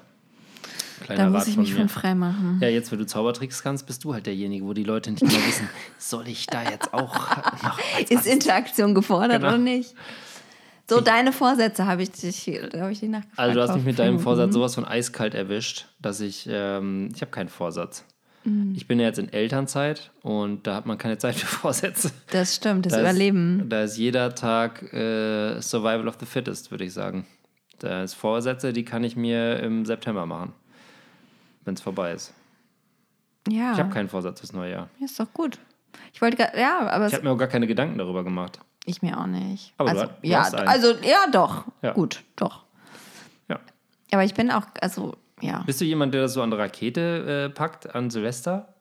[1.02, 1.80] Kleiner da muss Rat ich von mich mir.
[1.80, 2.60] von frei machen.
[2.62, 5.32] Ja, jetzt, wenn du Zaubertricks kannst, bist du halt derjenige, wo die Leute nicht mehr
[5.48, 7.14] wissen, soll ich da jetzt auch
[7.64, 9.48] noch als Ist Interaktion gefordert Genau.
[9.50, 9.96] oder nicht?
[10.90, 13.40] So, deine Vorsätze habe ich dich, habe ich dich nachgefragt.
[13.40, 17.22] Also du hast mich mit deinem Vorsatz sowas von eiskalt erwischt, dass ich, ähm, ich
[17.22, 18.04] habe keinen Vorsatz.
[18.46, 18.74] Mhm.
[18.76, 22.12] Ich bin ja jetzt in Elternzeit und da hat man keine Zeit für Vorsätze.
[22.32, 23.62] Das stimmt, das Da Überleben.
[23.62, 27.26] Ist, da ist jeder Tag äh, Survival of the Fittest, würde ich sagen.
[27.80, 30.54] Da ist Vorsätze, die kann ich mir im September machen,
[31.66, 32.34] wenn es vorbei ist.
[33.50, 34.90] Ja, Ich habe keinen Vorsatz fürs neue Jahr.
[35.00, 35.60] ist doch gut.
[36.14, 38.60] Ich wollte ja, aber Ich habe mir auch gar keine Gedanken darüber gemacht.
[38.86, 39.74] ich mir auch nicht.
[39.78, 41.66] Aber du also, hast- du ja, also, ja, doch.
[41.82, 41.92] Ja.
[41.94, 42.64] Gut, doch.
[43.50, 43.60] Ja.
[44.12, 45.64] Aber ich bin auch, also, ja.
[45.66, 48.74] Bist du jemand, der das so an der Rakete äh, packt, an Silvester?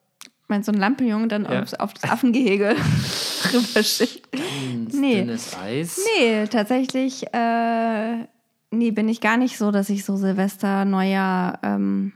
[0.47, 1.61] Wenn so ein Lampenjunge dann Ja.
[1.61, 2.75] aufs, auf das Affengehege
[3.43, 4.27] drüber schickt.
[4.93, 5.21] Nee.
[5.21, 5.99] Dünnes Eis?
[6.19, 8.27] Nee, tatsächlich, äh,
[8.71, 12.13] nee, bin ich gar nicht so, dass ich so Silvester, Neujahr, ähm,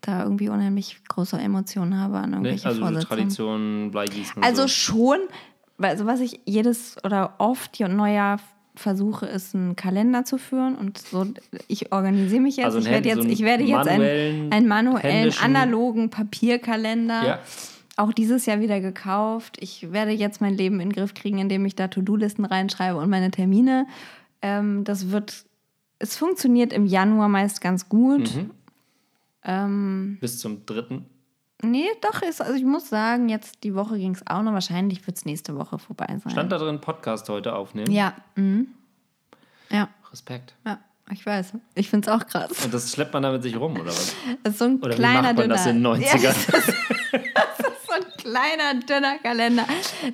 [0.00, 3.06] da irgendwie unheimlich große Emotionen habe an Nee, irgendwelche also so Vorsätze.
[3.08, 4.42] Tradition, Bleigießen.
[4.42, 4.68] Also so.
[4.68, 5.18] schon,
[5.78, 8.38] weil- also was ich jedes oder oft Neujahr
[8.74, 11.26] versuche, ist einen Kalender zu führen und so,
[11.68, 12.66] ich organisiere mich jetzt.
[12.66, 17.26] Also ich, werde jetzt so einen ich werde jetzt einen, manuellen, einen manuellen, analogen Papierkalender.
[17.26, 17.38] Ja.
[17.96, 19.56] Auch dieses Jahr wieder gekauft.
[19.60, 23.08] Ich werde jetzt mein Leben in den Griff kriegen, indem ich da To-Do-Listen reinschreibe und
[23.08, 23.86] meine Termine.
[24.42, 25.44] Ähm, das wird,
[26.00, 28.34] es funktioniert im Januar meist ganz gut.
[28.34, 28.50] Mhm.
[29.44, 31.06] Ähm, Bis zum dritten.
[31.64, 34.52] Nee, doch, ist, also ich muss sagen, jetzt die Woche ging es auch noch.
[34.52, 36.30] Wahrscheinlich wird es nächste Woche vorbei sein.
[36.30, 37.90] Stand da drin, Podcast heute aufnehmen.
[37.90, 38.14] Ja.
[38.36, 38.68] Mhm.
[39.70, 40.54] Ja, Respekt.
[40.64, 40.78] ja,
[41.10, 41.54] ich weiß.
[41.74, 42.64] Ich finde es auch krass.
[42.64, 44.14] Und das schleppt man da mit sich rum, oder was?
[44.42, 45.54] Das ist so ein Oder wie kleiner, macht man dünner.
[45.54, 46.20] das in den 90ern?
[46.22, 46.52] Ja, das, ist,
[47.34, 49.64] das ist so ein kleiner, dünner Kalender,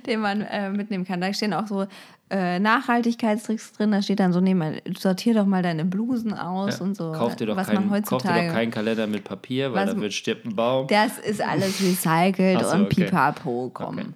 [0.06, 1.20] den man äh, mitnehmen kann.
[1.20, 1.86] Da stehen auch so
[2.30, 3.90] äh, Nachhaltigkeitstricks drin.
[3.92, 6.84] Da steht dann so, nee, mal, sortier doch mal deine Blusen aus Ja.
[6.84, 7.12] und so.
[7.12, 9.94] kauf, dir doch was kein, man kauf dir doch keinen Kalender mit Papier, weil Was-
[9.94, 10.86] da wird stirbt ein Baum.
[10.86, 13.04] das ist alles recycelt so, und okay.
[13.04, 13.98] pipapo, komm.
[13.98, 14.06] Okay.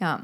[0.00, 0.20] Ja,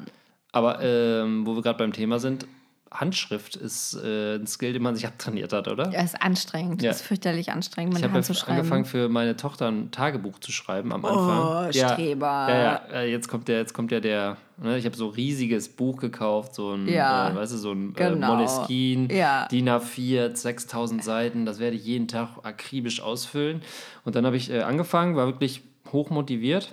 [0.53, 2.47] Aber ähm, wo wir gerade beim Thema sind,
[2.95, 5.91] Handschrift ist äh, ein Skill, den man sich abtrainiert hat, oder?
[5.91, 6.81] ja, ist anstrengend.
[6.81, 6.93] Ja.
[6.93, 8.59] Ist fürchterlich anstrengend, mit Ich habe Hand zu schreiben.
[8.59, 11.69] angefangen für meine Tochter ein Tagebuch zu schreiben am Anfang.
[11.69, 12.27] Oh, ja, Streber.
[12.49, 15.15] Ja, ja, äh, jetzt kommt der, jetzt kommt ja der, ne, ich habe so ein
[15.15, 18.35] riesiges Buch gekauft, so ein, Ja, äh, weißt du, so ein genau.
[18.35, 19.49] äh, Moleskine, Ja.
[19.49, 23.63] DIN A4, 6000 Seiten, das werde ich jeden Tag akribisch ausfüllen.
[24.05, 26.73] Und dann habe ich äh, angefangen, war wirklich hoch motiviert.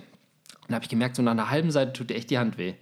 [0.60, 2.58] Und dann habe ich gemerkt, so nach einer halben Seite tut dir echt die Hand
[2.58, 2.74] weh.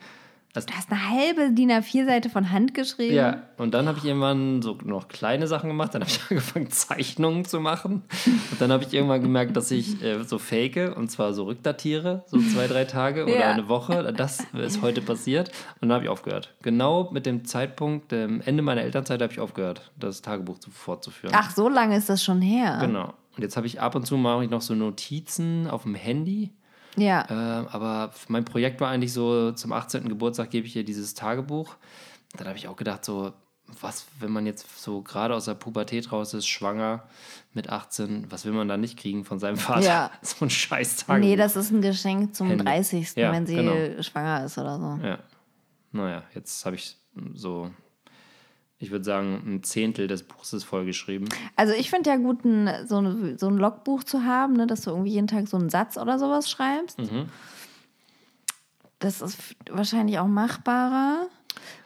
[0.52, 3.14] Also, Du hast eine halbe DIN A4-Seite von Hand geschrieben.
[3.14, 5.94] ja, und dann habe ich irgendwann so noch kleine Sachen gemacht.
[5.94, 8.02] Dann habe ich angefangen, Zeichnungen zu machen.
[8.26, 12.24] Und dann habe ich irgendwann gemerkt, dass ich äh, so fake und zwar so rückdatiere,
[12.26, 13.50] so zwei, drei Tage oder Ja.
[13.52, 14.12] eine Woche.
[14.12, 15.50] Das ist heute passiert.
[15.80, 16.52] Und dann habe ich aufgehört.
[16.62, 21.32] Genau mit dem Zeitpunkt, dem Ende meiner Elternzeit, habe ich aufgehört, das Tagebuch zu, fortzuführen.
[21.38, 22.78] Ach, so lange ist das schon her.
[22.80, 23.14] Genau.
[23.36, 26.50] Und jetzt habe ich ab und zu mache ich noch so Notizen auf dem Handy.
[26.96, 27.26] Ja.
[27.30, 30.08] Ähm, aber mein Projekt war eigentlich so, zum 18.
[30.08, 31.76] Geburtstag gebe ich ihr dieses Tagebuch.
[32.36, 33.32] Dann habe ich auch gedacht, so,
[33.80, 37.04] was, wenn man jetzt so gerade aus der Pubertät raus ist, schwanger
[37.52, 39.86] mit 18, was will man da nicht kriegen von seinem Vater?
[39.86, 40.10] Ja.
[40.22, 41.28] So ein scheiß Tagebuch.
[41.28, 42.64] Nee, das ist ein Geschenk zum Handy.
[42.64, 44.02] 30., Ja, wenn sie genau.
[44.02, 45.06] schwanger ist oder so.
[45.06, 45.18] Ja.
[45.92, 46.96] Naja, jetzt habe ich
[47.34, 47.70] so,
[48.82, 51.28] ich würde sagen, ein Zehntel des Buches ist vollgeschrieben.
[51.54, 54.80] Also ich finde ja gut, ein, so, ein, so ein Logbuch zu haben, ne, dass
[54.80, 56.98] du irgendwie jeden Tag so einen Satz oder sowas schreibst.
[56.98, 57.28] Mhm.
[58.98, 59.38] Das ist
[59.70, 61.28] wahrscheinlich auch machbarer.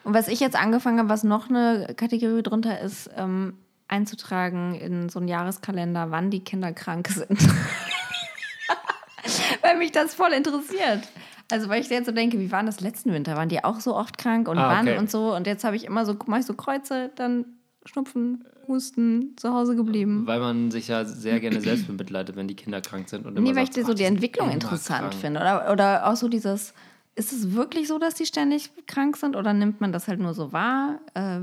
[0.05, 5.09] Und was ich jetzt angefangen habe, was noch eine Kategorie drunter ist, ähm, einzutragen in
[5.09, 7.39] so einen Jahreskalender, wann die Kinder krank sind.
[9.63, 11.09] weil mich das voll interessiert.
[11.51, 13.37] Also weil ich jetzt so denke, wie waren das letzten Winter?
[13.37, 14.99] Waren die auch so oft krank und Ah, wann okay.
[14.99, 15.35] und so?
[15.35, 17.45] Und jetzt habe ich immer so, mache ich so Kreuze, dann
[17.85, 20.23] Schnupfen, Husten, zu Hause geblieben.
[20.27, 23.27] Weil man sich ja sehr gerne selbst bemitleidet, wenn die Kinder krank sind.
[23.27, 25.41] Und Nee, weil sagt, ich so "Ach, die Entwicklung interessant krank." finde.
[25.41, 26.73] Oder, oder auch so dieses,
[27.15, 30.33] ist es wirklich so, dass die ständig krank sind oder nimmt man das halt nur
[30.33, 30.99] so wahr?
[31.13, 31.41] Äh,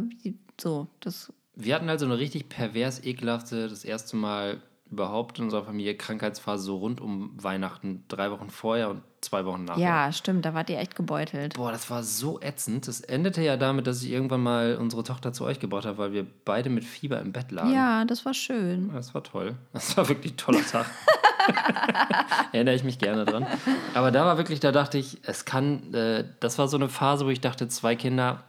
[0.60, 1.32] so, das.
[1.56, 6.63] Wir hatten also eine richtig pervers ekelhafte, das erste Mal überhaupt in unserer Familie Krankheitsphase
[6.63, 9.82] so rund um Weihnachten, drei Wochen vorher und zwei Wochen nachher.
[9.82, 11.54] Ja, stimmt, da wart ihr echt gebeutelt.
[11.56, 12.88] Boah, das war so ätzend.
[12.88, 16.12] Das endete ja damit, dass ich irgendwann mal unsere Tochter zu euch gebracht habe, weil
[16.12, 17.73] wir beide mit Fieber im Bett lagen.
[17.73, 18.91] Ja, das war schön.
[18.93, 19.56] Das war toll.
[19.73, 20.86] Das war wirklich ein toller Tag.
[22.51, 23.45] Erinnere ich mich gerne dran.
[23.93, 27.25] Aber da war wirklich, da dachte ich, es kann, äh, das war so eine Phase,
[27.25, 28.43] wo ich dachte, zwei Kinder,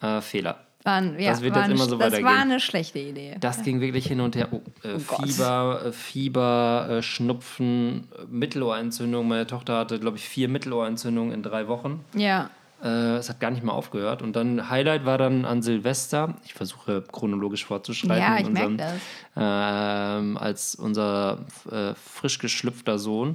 [0.00, 0.67] äh, Fehler.
[0.88, 2.40] Waren, ja, Das wird war jetzt eine, immer so Das war weitergehen.
[2.50, 3.36] eine schlechte Idee.
[3.40, 4.48] Das ging wirklich hin und her.
[4.50, 4.98] Oh, äh, Oh.
[5.22, 9.28] Fieber, äh, Fieber, äh, Schnupfen, äh, Mittelohrentzündung.
[9.28, 12.04] Meine Tochter hatte, glaube ich, vier Mittelohrentzündungen in drei Wochen.
[12.14, 14.22] Ja, Äh, es hat gar nicht mal aufgehört.
[14.22, 16.36] Und dann Highlight war dann an Silvester.
[16.44, 18.22] Ich versuche chronologisch fortzuschreiten.
[18.22, 19.00] Ja, ich in merke unserem- das.
[19.36, 21.38] ähm, als unser
[21.72, 23.34] äh, frisch geschlüpfter Sohn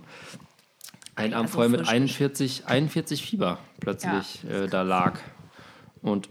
[1.15, 5.19] ein Abend Also vorher mit frisch 41, 41 Fieber plötzlich äh, da lag.
[6.01, 6.29] Und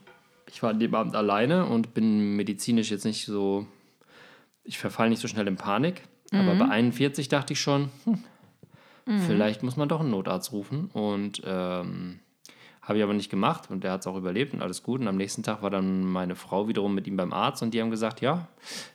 [0.53, 3.67] ich war an dem Abend alleine und bin medizinisch jetzt nicht so,
[4.65, 6.03] ich verfalle nicht so schnell in Panik.
[6.33, 6.59] Aber Mhm.
[6.59, 8.23] bei 41 dachte ich schon, hm,
[9.27, 10.87] vielleicht muss man doch einen Notarzt rufen.
[10.93, 12.21] Und ähm,
[12.81, 15.01] habe ich aber nicht gemacht und der hat es auch überlebt und alles gut.
[15.01, 17.81] Und am nächsten Tag war dann meine Frau wiederum mit ihm beim Arzt und die
[17.81, 18.49] haben gesagt, ja,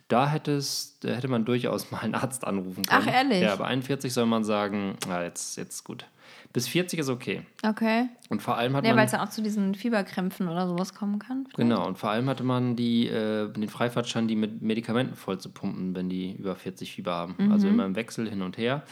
[0.09, 3.05] da da hätte man durchaus mal einen Arzt anrufen können.
[3.07, 3.41] Ach, ehrlich?
[3.41, 6.05] Ja, bei 41 soll man sagen, ja, jetzt, jetzt gut.
[6.53, 7.41] Bis 40 ist okay.
[7.63, 8.09] Okay.
[8.29, 9.05] Und vor allem hat Ja, weil man...
[9.05, 11.43] es dann auch zu diesen Fieberkrämpfen oder sowas kommen kann.
[11.43, 11.57] vielleicht?
[11.57, 15.49] Genau, und vor allem hatte man die, äh, den Freifahrtschein, die mit Medikamenten voll zu
[15.49, 17.35] pumpen, wenn die über 40 Fieber haben.
[17.37, 17.51] Mhm.
[17.51, 18.83] Also immer im Wechsel hin und her.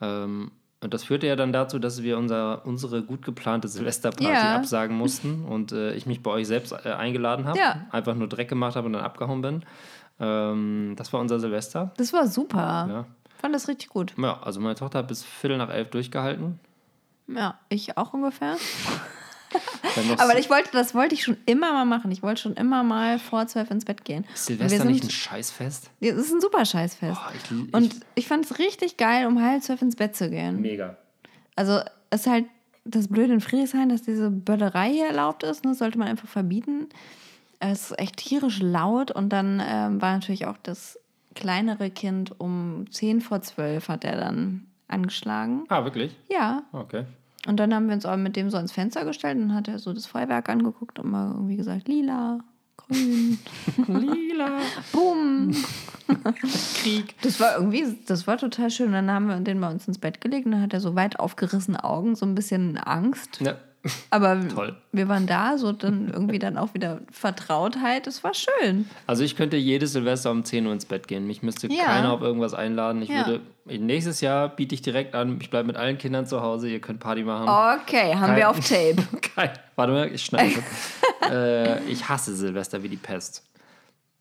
[0.00, 0.50] Ähm,
[0.82, 4.56] und das führte ja dann dazu, dass wir unser, unsere gut geplante Silvesterparty Ja.
[4.56, 7.58] absagen mussten und äh, ich mich bei euch selbst äh, eingeladen habe.
[7.58, 7.86] Ja.
[7.90, 9.64] Einfach nur Dreck gemacht habe und dann abgehauen bin.
[10.20, 11.92] Ähm, das war unser Silvester.
[11.96, 12.58] Das war super.
[12.88, 13.04] Ja.
[13.38, 14.14] Fand das richtig gut.
[14.18, 16.58] ja, also meine Tochter hat bis Viertel nach elf durchgehalten.
[17.26, 18.56] Ja, ich auch ungefähr.
[20.18, 22.10] Aber ich wollte, das wollte ich schon immer mal machen.
[22.10, 24.24] Ich wollte schon immer mal vor zwölf ins Bett gehen.
[24.34, 25.90] ist Silvester nicht ein sind- Scheißfest?
[26.00, 27.14] Es ist ein super Scheißfest.
[27.14, 30.28] Boah, ich, ich, Und ich fand es richtig geil, um halb zwölf ins Bett zu
[30.28, 30.60] gehen.
[30.60, 30.96] mega.
[31.56, 32.46] Also es ist halt
[32.84, 35.64] das Blöde in Friedrichshain, dass diese Böllerei hier erlaubt ist.
[35.64, 35.74] Ne?
[35.74, 36.88] Sollte man einfach verbieten.
[37.60, 39.12] Es ist echt tierisch laut.
[39.12, 40.98] Und dann ähm, war natürlich auch das
[41.36, 45.64] kleinere Kind um 10 vor 12 hat er dann angeschlagen.
[45.68, 46.16] Ah, wirklich?
[46.30, 46.62] Ja.
[46.72, 47.04] Okay.
[47.46, 49.78] Und dann haben wir uns aber mit dem so ans Fenster gestellt und hat er
[49.78, 52.38] so das Feuerwerk angeguckt und mal irgendwie gesagt, lila,
[52.76, 53.38] grün,
[53.86, 54.60] Lila.
[54.92, 55.54] bumm.
[56.82, 57.14] Krieg.
[57.22, 58.92] Das war irgendwie, das war total schön.
[58.92, 61.18] Dann haben wir den bei uns ins Bett gelegt und dann hat er so weit
[61.20, 63.40] aufgerissene Augen, so ein bisschen Angst.
[63.40, 63.56] Ja.
[64.10, 64.74] Aber Toll.
[64.92, 68.06] wir waren da, so dann irgendwie dann auch wieder Vertrautheit.
[68.06, 68.88] Das war schön.
[69.06, 71.26] Also ich könnte jedes Silvester um 10 Uhr ins Bett gehen.
[71.26, 71.84] Mich müsste Ja.
[71.84, 73.02] keiner auf irgendwas einladen.
[73.02, 73.26] Ich Ja.
[73.26, 76.80] würde nächstes Jahr biete ich direkt an, ich bleibe mit allen Kindern zu Hause, ihr
[76.80, 77.48] könnt Party machen.
[77.82, 78.96] Okay, haben Kein- wir auf Tape.
[79.36, 79.52] Geil.
[79.76, 80.62] Warte mal, ich schneide.
[81.30, 83.44] äh, ich hasse Silvester wie die Pest.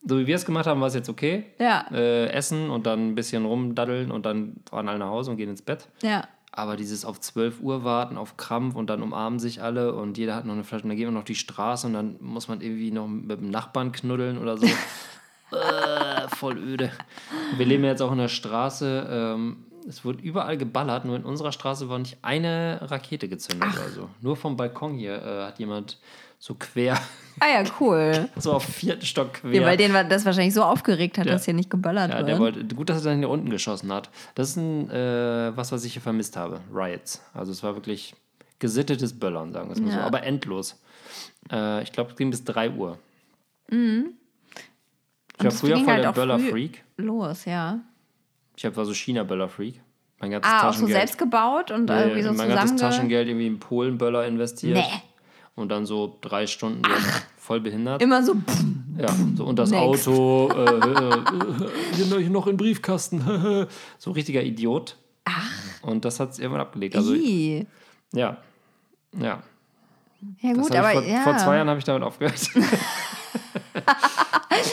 [0.06, 1.46] So wie wir es gemacht haben, war es jetzt okay.
[1.60, 1.86] Ja.
[1.92, 5.50] Äh, essen und dann ein bisschen rumdaddeln und dann fahren alle nach Hause und gehen
[5.50, 5.88] ins Bett.
[6.02, 6.28] Ja.
[6.56, 10.36] Aber dieses auf 12 Uhr warten, auf Krampf und dann umarmen sich alle und jeder
[10.36, 12.48] hat noch eine Flasche und dann gehen wir noch auf die Straße und dann muss
[12.48, 14.68] man irgendwie noch mit dem Nachbarn knuddeln oder so.
[15.52, 16.92] äh, voll öde.
[17.58, 19.08] Wir leben ja jetzt auch in der Straße.
[19.10, 23.90] Ähm, es wird überall geballert, nur in unserer Straße war nicht eine Rakete gezündet oder
[23.90, 24.10] so.
[24.22, 25.98] Nur vom Balkon hier äh, hat jemand
[26.46, 27.00] so quer,
[27.40, 28.28] Ah ja, cool.
[28.38, 29.54] so auf vierten Stock quer.
[29.54, 31.32] Ja, weil den das wahrscheinlich so aufgeregt hat, Ja.
[31.32, 32.28] dass hier nicht geböllert Ja, wird.
[32.28, 34.10] der wollte, gut, dass er dann hier unten geschossen hat.
[34.36, 36.60] Das ist ein, äh, was, was ich hier vermisst habe.
[36.72, 37.22] Riots.
[37.34, 38.14] Also es war wirklich
[38.60, 39.98] gesittetes Böllern, sagen wir es mal so.
[40.00, 40.04] Ja.
[40.06, 40.82] Aber endlos.
[41.50, 43.00] Äh, ich glaube, es ging bis 3 Uhr.
[43.68, 45.52] Ich war Mhm.
[45.52, 46.84] früher voll halt der Böller-Freak.
[46.98, 47.80] Los, ja.
[48.58, 49.82] Ich war so China-Böller-Freak.
[50.20, 50.98] Mein ganzes Ah, auch so Taschengeld.
[50.98, 52.76] selbst gebaut und Nee, irgendwie so mein ganzes.
[52.80, 54.76] Taschengeld irgendwie in Polen-Böller investiert.
[54.78, 55.02] Nee.
[55.56, 56.82] Und dann so drei Stunden
[57.38, 58.02] voll behindert.
[58.02, 58.34] Immer so...
[58.34, 58.64] pff,
[58.98, 60.08] Ja, so und das Next.
[60.08, 61.66] Auto, äh, äh,
[62.18, 63.22] äh, hier noch- in Briefkasten.
[64.00, 64.98] so ein richtiger Idiot.
[65.26, 65.52] Ach.
[65.84, 66.96] Und das hat es irgendwann abgelegt.
[66.96, 68.38] Also, ja.
[69.16, 69.44] Ja.
[70.42, 71.22] Ja gut, aber vor, ja.
[71.22, 72.40] vor zwei Jahren habe ich damit aufgehört.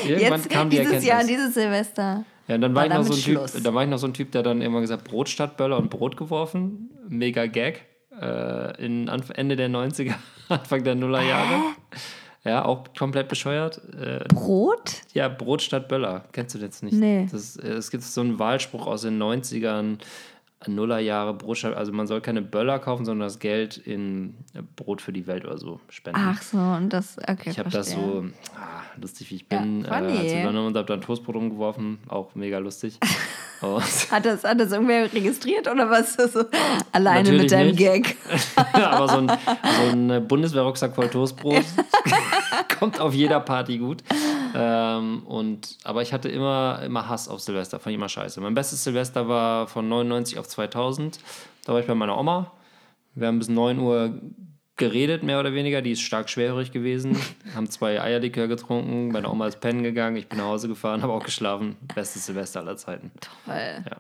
[0.07, 1.05] irgendwann Jetzt, kam die dieses Erkenntnis.
[1.05, 2.25] Jahr, dieses Silvester.
[2.47, 3.63] ja, und dann war, war ich noch so ein typ, Schluss.
[3.63, 5.91] da war ich noch so ein Typ, der dann irgendwann gesagt, Brot statt Böller und
[5.91, 6.91] Brot geworfen.
[7.09, 7.87] Mega Gag.
[8.19, 10.15] Äh, in Anf Ende der 90er,
[10.49, 11.75] Anfang der Nullerjahre.
[12.45, 13.81] Ja, auch komplett bescheuert.
[14.01, 15.03] Äh, Brot?
[15.13, 16.25] Ja, Brot statt Böller.
[16.33, 16.95] Kennst du das nicht?
[16.95, 17.29] Nee.
[17.31, 19.99] Das, äh, es gibt so einen Wahlspruch aus den 90ern,
[20.67, 25.01] Nullerjahre, Brot statt, also man soll keine Böller kaufen, sondern das Geld in äh, Brot
[25.01, 26.21] für die Welt oder so spenden.
[26.23, 30.01] Ach so, und das, okay, ich habe das so, ah, lustig wie ich bin, Ja,
[30.01, 30.29] äh, funny.
[30.29, 32.99] wir dann und habe dann Toastbrot umgeworfen, auch mega lustig.
[34.11, 36.15] Hat das, hat das irgendwer registriert oder was?
[36.33, 36.45] So
[36.93, 37.79] alleine Natürlich mit deinem nicht.
[37.79, 38.17] Gag.
[38.73, 41.65] Aber so ein, so ein Bundeswehrrucksack voll Toastbrot
[42.79, 44.03] kommt auf jeder Party gut.
[44.55, 48.41] Ähm, und, aber ich hatte immer, immer Hass auf Silvester, fand ich immer scheiße.
[48.41, 51.19] Mein bestes Silvester war von 99 auf 2000.
[51.65, 52.53] Da war ich bei meiner Oma.
[53.15, 54.21] Wir haben bis 9 Uhr
[54.77, 55.83] geredet, mehr oder weniger.
[55.83, 57.17] Die ist stark schwerhörig gewesen.
[57.55, 59.09] haben zwei Eierlikör getrunken.
[59.09, 60.17] Meine Oma ist pennen gegangen.
[60.17, 61.77] Ich bin nach Hause gefahren, habe auch geschlafen.
[61.95, 63.11] Bestes Silvester aller Zeiten.
[63.21, 63.85] Toll.
[63.89, 63.97] Ja.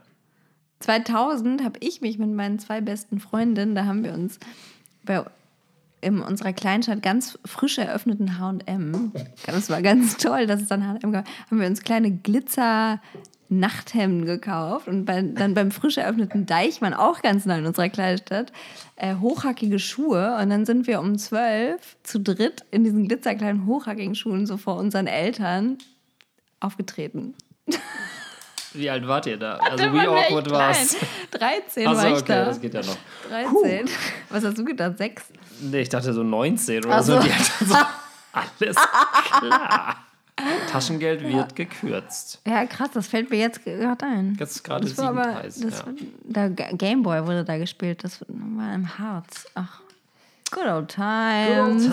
[0.81, 4.39] 2000 habe ich mich mit meinen zwei besten Freundinnen, da haben wir uns
[5.05, 5.23] bei
[6.01, 9.13] in unserer Kleinstadt ganz frisch eröffneten H&M,
[9.47, 13.01] das war ganz toll, dass es dann H&M gab, haben wir uns kleine Glitzer
[13.51, 18.53] Nachthemden gekauft und bei, dann beim frisch eröffneten Deichmann, auch ganz neu in unserer Kleinstadt,
[18.95, 20.39] äh, hochhackige Schuhe.
[20.41, 24.77] Und dann sind wir um zwölf zu dritt in diesen glitzerkleinen hochhackigen Schuhen so vor
[24.77, 25.79] unseren Eltern
[26.61, 27.35] aufgetreten.
[28.73, 29.57] Wie alt wart ihr da?
[29.57, 30.97] Also wie awkward war's?
[31.31, 31.61] klein.
[31.67, 32.45] 13 Achso, war ich okay, da.
[32.45, 32.97] das geht ja noch.
[33.29, 33.89] 13.
[34.29, 34.99] Was hast du gedacht?
[34.99, 35.25] Sechs?
[35.61, 37.19] Nee, ich dachte so 19 oder Ach so.
[37.21, 37.75] Die hatten so
[38.33, 39.97] alles klar.
[40.71, 42.41] Taschengeld wird gekürzt.
[42.47, 44.37] Ja, krass, das fällt mir jetzt gerade ein.
[44.39, 45.63] Jetzt ist gerade Das war aber, 37.
[45.65, 45.87] das ja.
[45.87, 49.47] war, da Gameboy wurde da gespielt, das war im Harz.
[49.55, 49.81] Ach,
[50.51, 51.91] good old times.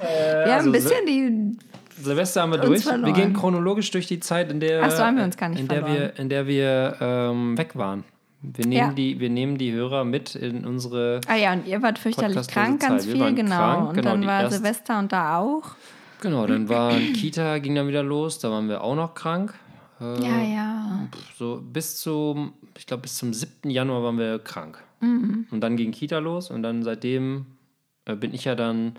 [0.00, 1.58] Wir haben also ein bisschen die,
[2.02, 2.84] Silvester haben wir durch.
[2.84, 3.14] Wir verloren.
[3.14, 6.18] gehen chronologisch durch die Zeit, in der, so, wir uns gar nicht in der wir,
[6.18, 8.04] in der wir ähm, weg waren.
[8.40, 8.92] Wir nehmen, Ja.
[8.92, 11.20] die, wir nehmen die Hörer mit in unsere.
[11.26, 13.06] ah ja, und ihr wart fürchterlich krank, ganz.
[13.06, 13.56] Wir viel, genau.
[13.56, 15.72] krank, und genau, dann war erst- Silvester und da auch.
[16.20, 18.38] Genau, dann war Kita, ging dann wieder los.
[18.38, 19.54] Da waren wir auch noch krank.
[20.00, 21.08] Äh, Ja, ja.
[21.36, 23.70] So bis zum, ich glaube, bis zum 7.
[23.70, 24.82] Januar waren wir krank.
[25.00, 25.46] Mhm.
[25.50, 27.46] Und dann ging Kita los und dann seitdem
[28.04, 28.94] äh, bin ich ja dann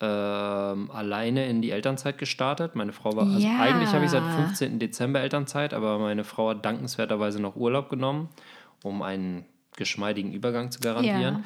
[0.00, 2.74] ähm, alleine in die Elternzeit gestartet.
[2.74, 3.58] Meine Frau war, also Ja.
[3.60, 4.78] eigentlich habe ich seit 15.
[4.78, 8.28] Dezember Elternzeit, aber meine Frau hat dankenswerterweise noch Urlaub genommen,
[8.82, 9.44] um einen
[9.76, 11.44] geschmeidigen Übergang zu garantieren.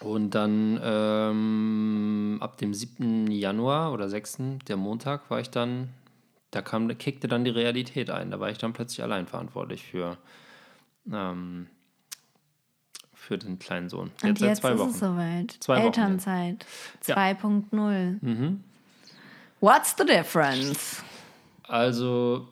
[0.00, 3.30] Und dann ähm, ab dem 7.
[3.30, 4.38] Januar oder 6.
[4.68, 5.88] der Montag war ich dann,
[6.50, 8.30] da kam, kickte dann die Realität ein.
[8.30, 10.18] Da war ich dann plötzlich allein verantwortlich für,
[11.12, 11.68] ähm,
[13.26, 14.10] für den kleinen Sohn.
[14.22, 14.90] Und Jetzt seit jetzt zwei ist Wochen.
[14.90, 15.56] es soweit.
[15.60, 16.64] Zwei Elternzeit
[17.06, 17.16] Ja.
[17.16, 18.18] 2.0.
[18.20, 18.62] Mhm.
[19.60, 21.02] What's the difference?
[21.64, 22.46] Also,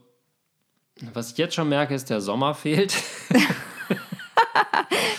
[1.12, 2.94] was ich jetzt schon merke, ist, der Sommer fehlt.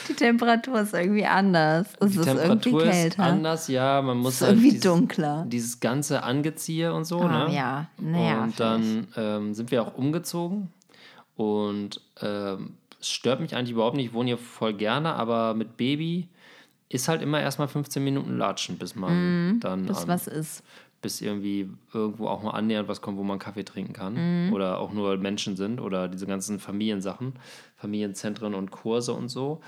[0.08, 1.88] Die Temperatur ist irgendwie anders.
[2.00, 3.24] Es Die ist irgendwie Temperatur ist kälter.
[3.24, 4.02] anders, ja.
[4.02, 5.46] Man muss ist halt irgendwie dieses, dunkler.
[5.48, 7.56] dieses ganze Angezieher und so, Ah, ne?
[7.56, 8.44] ja, nervig.
[8.44, 10.70] Und dann ähm, sind wir auch umgezogen
[11.36, 14.08] und ähm, es stört mich eigentlich überhaupt nicht.
[14.08, 16.28] Ich wohne hier voll gerne, aber mit Baby
[16.90, 19.86] ist halt immer erstmal 15 Minuten latschen, bis man dann Mhm.
[19.88, 20.64] bis an- was ist.
[21.02, 24.48] bis irgendwie irgendwo auch mal annähernd was kommt, wo man Kaffee trinken kann.
[24.48, 24.54] Mhm.
[24.54, 27.34] Oder auch nur Menschen sind oder diese ganzen Familiensachen,
[27.78, 29.62] Familienzentren und Kurse und so.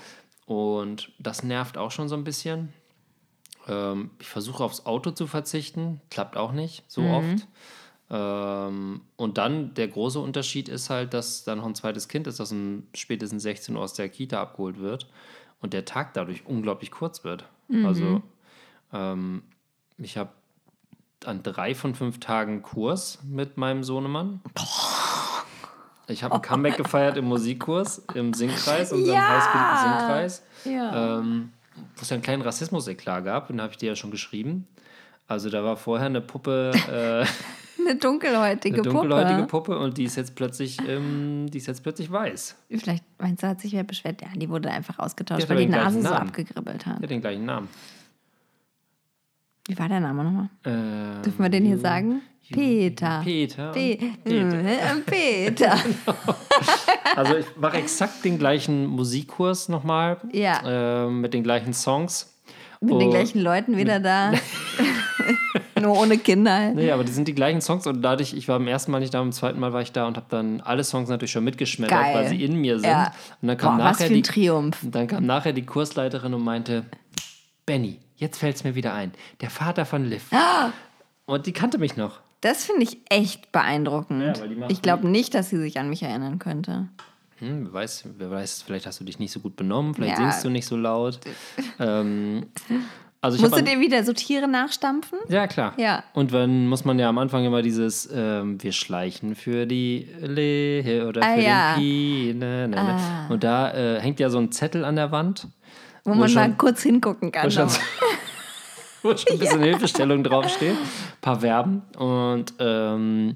[0.46, 2.72] Und das nervt auch schon so ein bisschen.
[3.68, 7.08] Ähm, ich versuche aufs Auto zu verzichten, klappt auch nicht so Mhm.
[7.10, 7.46] oft.
[8.10, 12.40] Ähm, und dann der große Unterschied ist halt, dass da noch ein zweites Kind ist,
[12.40, 15.08] das um spätestens 16 Uhr aus der Kita abgeholt wird
[15.60, 17.44] und der Tag dadurch unglaublich kurz wird.
[17.68, 17.84] Mhm.
[17.86, 18.22] Also
[18.92, 19.42] ähm,
[19.98, 20.30] ich habe
[21.24, 24.40] an drei von fünf Tagen Kurs mit meinem Sohnemann.
[26.06, 29.28] Ich habe ein Comeback gefeiert im Musikkurs, im Singkreis, unserem Ja.
[29.28, 31.18] Highschool-Singkreis, Ja.
[31.18, 31.52] ähm,
[31.96, 34.66] wo es ja einen kleinen Rassismus-Eklat gab, und da habe ich dir ja schon geschrieben.
[35.26, 36.70] Also da war vorher eine Puppe,
[37.26, 37.26] äh,
[37.88, 39.72] Eine dunkelhäutige eine dunkelhäutige Puppe.
[39.72, 42.56] Puppe und die ist jetzt plötzlich, ähm, die ist jetzt plötzlich weiß.
[42.70, 44.20] Vielleicht meinst du, hat sich wer beschwert?
[44.22, 47.02] Ja, die wurde einfach ausgetauscht, hat weil die den Nase so abgegribbelt Die hat.
[47.02, 47.68] hat den gleichen Namen.
[49.66, 50.48] Wie war der Name nochmal?
[50.64, 52.22] Ähm, Dürfen wir den hier sagen?
[52.50, 53.20] Peter.
[53.22, 53.72] Peter.
[53.72, 54.64] Pe Peter.
[54.64, 55.76] äh, Peter.
[57.14, 60.16] Also ich mache exakt den gleichen Musikkurs nochmal.
[60.32, 60.62] Ja.
[61.06, 62.32] ähm, mit den gleichen Songs.
[62.80, 64.32] Mit den Und- gleichen Leuten wieder da.
[65.82, 66.52] Nur ohne Kinder.
[66.54, 66.74] halt.
[66.76, 69.14] Nee, aber die sind die gleichen Songs und dadurch, ich war beim ersten Mal nicht
[69.14, 71.98] da, beim zweiten Mal war ich da und habe dann alle Songs natürlich schon mitgeschmettert,
[71.98, 72.14] Geil.
[72.14, 72.88] weil sie in mir sind.
[72.90, 73.12] Ja.
[73.42, 74.82] Und dann kam, Boah, was nachher für ein die, Triumph.
[74.82, 76.84] und dann kam nachher die Kursleiterin und meinte,
[77.66, 80.24] Benny, jetzt fällt es mir wieder ein, der Vater von Liv.
[80.32, 80.70] Ah!
[81.26, 82.20] Und die kannte mich noch.
[82.40, 84.38] Das finde ich echt beeindruckend.
[84.38, 86.88] Ja, ich glaube nicht, dass sie sich an mich erinnern könnte.
[87.40, 90.24] Hm, wer weiß, wer weiß, vielleicht hast du dich nicht so gut benommen, vielleicht Ja.
[90.30, 91.20] singst du nicht so laut.
[91.78, 92.46] ähm,
[93.20, 95.18] also ich hab Musst du an- dir wieder so Tiere nachstampfen?
[95.28, 95.72] Ja, klar.
[95.76, 96.04] Ja.
[96.14, 101.06] Und dann muss man ja am Anfang immer dieses, ähm, wir schleichen für die Lehe
[101.08, 101.74] oder Ah, für ja.
[101.74, 102.34] den Pi.
[102.38, 102.78] Ne, ne, ne.
[102.78, 103.26] Ah.
[103.28, 105.48] Und da äh, hängt ja so ein Zettel an der Wand,
[106.04, 107.46] Wo, Wo man schon- mal kurz hingucken kann.
[107.46, 107.68] wo schon,
[109.02, 111.82] wo schon ein bisschen Hilfestellung draufsteht, ein paar Verben.
[111.96, 113.34] Und ähm,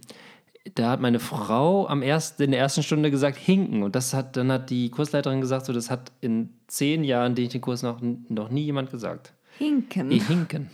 [0.76, 3.82] da hat meine Frau am ersten, in der ersten Stunde gesagt, hinken.
[3.82, 7.46] Und das hat, dann hat die Kursleiterin gesagt, so, das hat in zehn Jahren, den
[7.46, 9.32] ich den Kurs noch, noch nie jemand gesagt.
[9.62, 10.10] Hinken.
[10.10, 10.70] Die hinken.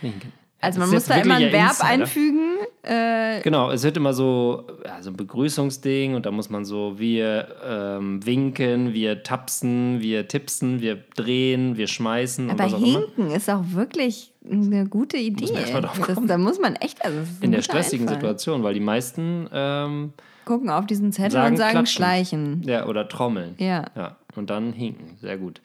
[0.00, 0.32] hinken.
[0.60, 1.88] Also man muss da immer ein Verb Insider.
[1.88, 2.40] einfügen.
[2.82, 6.98] Äh, Genau, es wird immer so, ja, so ein Begrüßungsding und da muss man so,
[6.98, 12.86] wir ähm, winken, wir tapsen, wir tipsen, wir drehen, wir schmeißen aber auch immer.
[13.00, 15.46] Hinken ist auch wirklich eine gute Idee.
[15.46, 18.20] drauf das, da muss man echt, also In der stressigen Einfall.
[18.20, 20.12] Situation, weil die meisten, ähm,
[20.46, 21.86] Gucken auf diesen Zettel Sagen und sagen klatschen.
[21.96, 22.62] schleichen.
[22.64, 23.54] ja, oder trommeln.
[23.58, 23.84] Ja.
[23.96, 25.60] Ja, und dann hinken, sehr gut.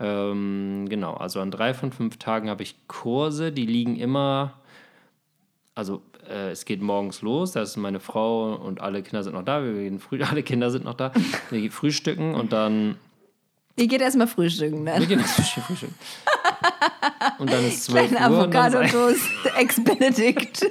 [0.00, 4.54] Ähm, genau, also an drei von fünf Tagen habe ich Kurse, die liegen immer,
[5.74, 9.44] also äh, es geht morgens los, da ist meine Frau und alle Kinder sind noch
[9.44, 11.12] da, wir gehen früh, alle Kinder sind noch da,
[11.50, 12.96] wir gehen frühstücken und dann
[13.76, 15.06] Ihr geht erstmal frühstücken, wir ne?
[15.06, 15.94] gehen jetzt frühstücken.
[17.38, 18.42] Und dann ist 12 Kleine Uhr.
[18.42, 20.66] Avocado-Toast, Ex-Benedict.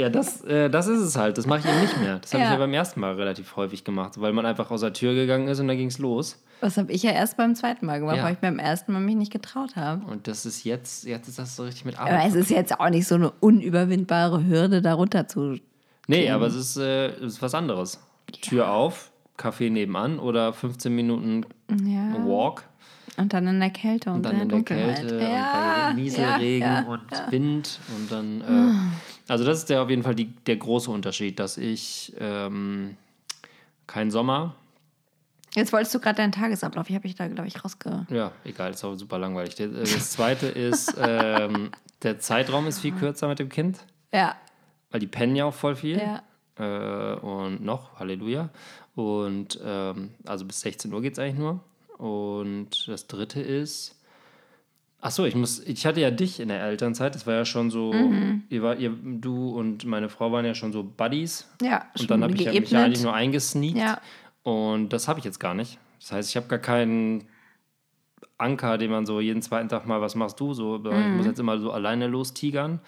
[0.00, 1.36] Ja, das, äh, das ist es halt.
[1.38, 2.18] Das mache ich eben nicht mehr.
[2.20, 2.54] Das habe ich Ja.
[2.54, 5.60] ja beim ersten Mal relativ häufig gemacht, weil man einfach aus der Tür gegangen ist
[5.60, 6.42] und dann ging es los.
[6.60, 8.24] Das habe ich ja erst beim zweiten Mal gemacht, Ja.
[8.24, 10.04] weil ich beim ersten Mal mich nicht getraut habe.
[10.06, 12.34] Und das ist jetzt, jetzt ist das so richtig mit Aber es Arbeit.
[12.34, 15.56] ist jetzt auch nicht so eine unüberwindbare Hürde, da runter zu.
[16.06, 18.00] Nee, aber es ist, äh, es ist was anderes.
[18.42, 21.46] Tür auf, Kaffee nebenan oder 15 Minuten
[21.84, 22.14] Ja.
[22.26, 22.64] Walk
[23.16, 24.96] Und dann in der Kälte und, und dann der in der Dunkelheit.
[24.96, 26.86] Kälte ja, und bei Nieselregen ja, ja.
[26.88, 28.40] und Wind und dann.
[28.42, 28.74] Äh,
[29.30, 32.96] also das ist der auf jeden Fall die, der große Unterschied, dass ich ähm,
[33.86, 34.54] kein Sommer,
[35.52, 38.06] Jetzt wolltest du gerade deinen Tagesablauf, ich habe ich da, glaube ich, rausge...
[38.08, 39.58] Ja, egal, ist auch super langweilig.
[39.58, 41.72] Äh, Das zweite ist, ähm,
[42.02, 43.78] der Zeitraum ist viel kürzer mit dem Kind,
[44.12, 44.36] Ja,
[44.92, 45.98] weil die pennen ja auch voll viel.
[45.98, 46.22] ja.
[46.56, 48.50] Äh, und noch, Halleluja.
[48.94, 51.58] Und ähm, also bis 16 Uhr geht es eigentlich nur.
[51.98, 53.99] Und das dritte ist.
[55.02, 57.14] Ach so, ich muss, ich hatte ja dich in der Elternzeit.
[57.14, 58.42] Das war ja schon so, Mhm.
[58.50, 61.48] ihr war, ihr, du und meine Frau waren ja schon so Buddies.
[61.62, 63.78] Ja, Und dann habe ich ja, mich ja eigentlich nur eingesneakt.
[63.78, 64.00] Ja.
[64.42, 65.78] Und das habe ich jetzt gar nicht.
[66.00, 67.26] Das heißt, ich habe gar keinen
[68.36, 70.52] Anker, den man so jeden zweiten Tag mal, was machst du?
[70.54, 71.16] So, ich Mhm.
[71.16, 72.80] muss jetzt immer so alleine lostigern.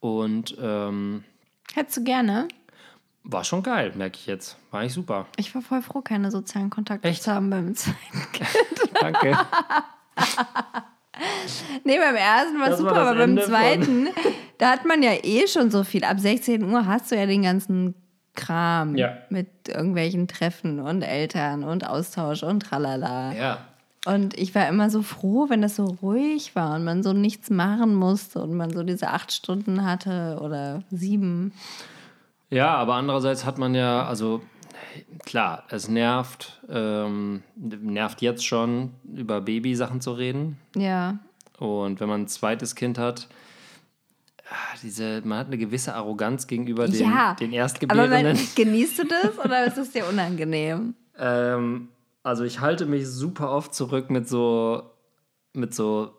[0.00, 1.24] Und ähm,
[1.74, 2.46] Hättest du gerne?
[3.24, 4.56] war schon geil, merke ich jetzt.
[4.70, 5.26] War eigentlich super.
[5.36, 7.22] Ich war voll froh, keine sozialen Kontakte Echt?
[7.24, 7.98] zu haben beim zweiten.
[9.00, 9.36] Danke.
[11.84, 14.08] Nee, beim ersten war Das war super, das aber beim Ende von- zweiten,
[14.58, 16.04] da hat man ja eh schon so viel.
[16.04, 17.94] Ab 16 Uhr hast du ja den ganzen
[18.34, 19.18] Kram Ja.
[19.30, 23.32] mit irgendwelchen Treffen und Eltern und Austausch und tralala.
[23.32, 23.58] ja.
[24.06, 27.50] Und ich war immer so froh, wenn das so ruhig war und man so nichts
[27.50, 31.52] machen musste und man so diese acht Stunden hatte oder sieben.
[32.48, 34.40] Ja, aber andererseits hat man ja, also
[35.24, 40.58] klar, es nervt, ähm, nervt jetzt schon, über Babysachen zu reden.
[40.76, 41.18] Ja.
[41.58, 43.28] Und wenn man ein zweites Kind hat,
[44.50, 47.34] ah, diese, man hat eine gewisse Arroganz gegenüber den, ja.
[47.34, 48.36] den Aber Erstgeborenen.
[48.36, 50.94] man, genießt du das oder ist es dir unangenehm?
[51.18, 51.88] Ähm,
[52.22, 54.82] also ich halte mich super oft zurück mit so,
[55.54, 56.14] mit so,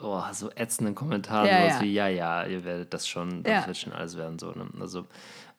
[0.00, 1.80] oh, so ätzenden Kommentaren, Ja, ja.
[1.80, 3.66] wie, ja, ja, ihr werdet das schon, das Ja.
[3.66, 4.38] wird schon alles werden.
[4.38, 4.66] So, ne?
[4.78, 5.06] Also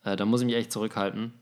[0.06, 1.34] äh, da muss ich mich echt zurückhalten.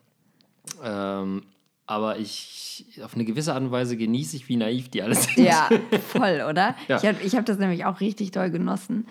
[0.84, 1.43] Ähm,
[1.88, 5.38] aber ich, auf eine gewisse Art und Weise genieße ich, wie naiv die alle sind.
[5.38, 5.70] Ja,
[6.09, 6.76] voll, oder?
[6.88, 6.97] Ja.
[6.97, 9.07] Ich habe ich hab das nämlich auch richtig doll genossen.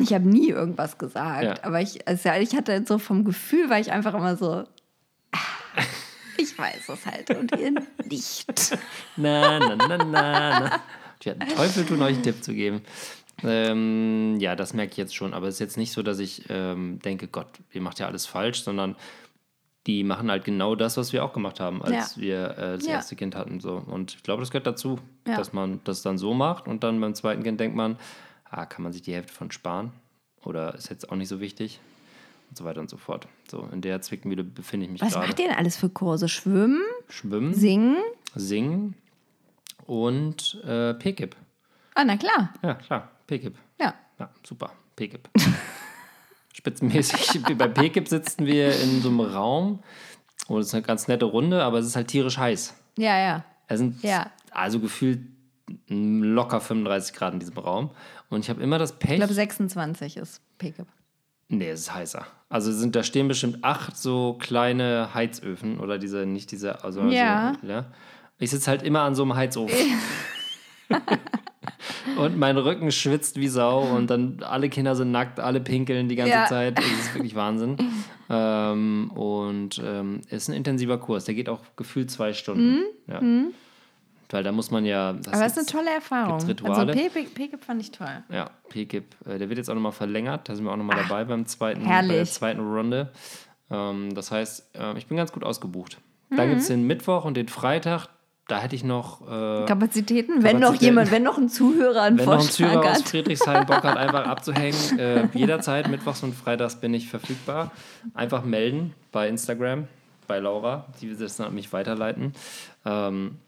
[0.00, 1.54] Ich habe nie irgendwas gesagt, Ja.
[1.64, 4.64] aber ich, also ich hatte so vom Gefühl, war ich einfach immer so,
[5.32, 5.38] ah,
[6.36, 7.72] ich weiß es halt und ihr
[8.08, 8.46] nicht.
[9.16, 10.80] Na, na, na, na, na.
[11.18, 12.82] Ich werde einen Teufel tun, euch einen Tipp zu geben.
[13.42, 15.34] Ähm, ja, das merke ich jetzt schon.
[15.34, 18.26] Aber es ist jetzt nicht so, dass ich ähm, denke, Gott, ihr macht ja alles
[18.26, 18.94] falsch, sondern
[19.86, 22.22] die machen halt genau das, was wir auch gemacht haben, als Ja.
[22.22, 22.92] wir äh, das Ja.
[22.94, 23.60] erste Kind hatten.
[23.60, 23.74] So.
[23.76, 25.36] Und ich glaube, das gehört dazu, Ja.
[25.36, 27.96] dass man das dann so macht und dann beim zweiten Kind denkt man,
[28.44, 29.92] ah, kann man sich die Hälfte von sparen
[30.44, 31.80] oder ist jetzt auch nicht so wichtig
[32.48, 33.28] und so weiter und so fort.
[33.50, 35.26] So, in der Zwickmühle befinde ich mich Was gerade.
[35.28, 36.28] macht ihr denn alles für Kurse?
[36.28, 37.96] Schwimmen, Schwimmen, singen?
[38.34, 38.94] singen
[39.86, 41.36] und äh, PKIP.
[41.94, 42.52] Ah, na klar.
[42.62, 43.56] Ja, klar, PKIP.
[43.80, 43.94] Ja.
[44.18, 45.28] Ja, super, PKIP.
[46.56, 47.42] Spitzenmäßig.
[47.58, 49.80] Bei PKIP sitzen wir in so einem Raum.
[50.48, 52.74] Und es ist eine ganz nette Runde, aber es ist halt tierisch heiß.
[52.96, 53.44] Ja, ja.
[53.66, 54.30] Es sind Ja.
[54.50, 55.20] also gefühlt
[55.88, 57.90] locker 35 Grad in diesem Raum.
[58.28, 59.12] Und ich habe immer das Pech.
[59.12, 60.86] Ich glaube, 26 ist Pickup.
[61.48, 62.26] Nee, es ist heißer.
[62.48, 67.54] Also sind, da stehen bestimmt acht so kleine Heizöfen oder diese, nicht diese, also Ja.
[67.62, 67.86] So, ja.
[68.38, 69.76] Ich sitze halt immer an so einem Heizofen.
[72.18, 76.16] und mein Rücken schwitzt wie Sau und dann alle Kinder sind nackt, alle pinkeln die
[76.16, 76.46] ganze Ja.
[76.46, 76.78] Zeit.
[76.78, 77.76] Das ist wirklich Wahnsinn.
[78.30, 81.24] ähm, und ähm, ist ein intensiver Kurs.
[81.24, 82.80] Der geht auch gefühlt zwei Stunden.
[83.06, 83.20] Ja.
[84.30, 85.12] Weil da muss man ja.
[85.12, 85.32] Das Mhm.
[85.34, 86.32] Aber es ist eine tolle Erfahrung.
[86.34, 86.94] Also Rituale?
[87.34, 88.24] Pickup fand ich toll.
[88.30, 89.04] ja, PKIP.
[89.26, 90.48] Äh, Der wird jetzt auch nochmal verlängert.
[90.48, 93.10] Da sind wir auch nochmal dabei beim zweiten, bei der zweiten Runde.
[93.70, 95.98] Ähm, das heißt, äh, ich bin ganz gut ausgebucht.
[96.30, 96.36] Mhm.
[96.36, 98.08] Dann gibt es den Mittwoch und den Freitag.
[98.46, 100.84] Da hätte ich noch, äh, Kapazitäten, wenn noch Kapazitäten.
[100.84, 103.08] jemand, wenn noch ein Zuhörer einen wenn noch ein Vorschlag Züger aus hat.
[103.08, 104.98] Friedrichshain Bock hat, einfach abzuhängen.
[104.98, 107.72] Äh, jederzeit, Mittwochs und Freitags bin ich verfügbar.
[108.12, 109.88] Einfach melden bei Instagram,
[110.26, 110.86] bei Laura.
[111.00, 112.34] Die wird das dann an mich weiterleiten.
[112.84, 113.38] Ähm,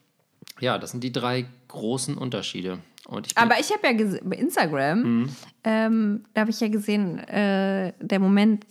[0.60, 2.78] ja, das sind die drei großen Unterschiede.
[3.24, 5.28] Ich Aber ich habe ja gesehen, bei Instagram, Mhm.
[5.64, 8.64] ähm, da habe ich ja gesehen, äh, der Moment,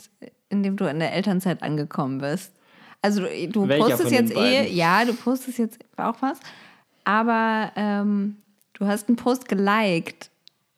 [0.50, 2.52] in dem du in der Elternzeit angekommen bist.
[3.06, 6.40] Also du, du postest jetzt eh, ja, du postest jetzt auch was,
[7.04, 8.38] aber ähm,
[8.74, 10.30] du hast einen Post geliked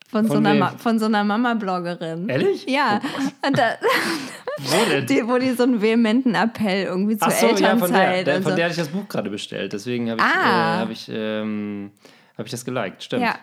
[0.10, 0.60] Von, so Von einer, wem?
[0.60, 2.30] Ma von so einer Mama-Bloggerin.
[2.30, 2.66] Ehrlich?
[2.68, 3.02] Ja.
[3.46, 3.76] Und da,
[4.60, 7.80] Wo die, wo die so einen vehementen Appell irgendwie zur Ach so, ja, Elternzeit.
[7.90, 8.56] von der, der, von so.
[8.56, 9.72] der hatte ich das Buch gerade bestellt.
[9.74, 10.76] Deswegen habe ich, Ah.
[10.76, 11.92] äh, hab ich, ähm,
[12.38, 13.04] hab ich das geliked.
[13.04, 13.22] Stimmt.
[13.24, 13.36] Ja.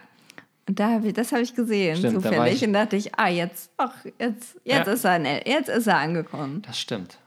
[0.68, 2.55] Und da hab ich, das habe ich gesehen, Stimmt, da zufällig.
[2.62, 4.93] ich- Und dachte ich, ah, jetzt, ach, jetzt, jetzt, Ja.
[4.93, 6.62] ist er, jetzt ist er angekommen.
[6.66, 7.18] Das stimmt.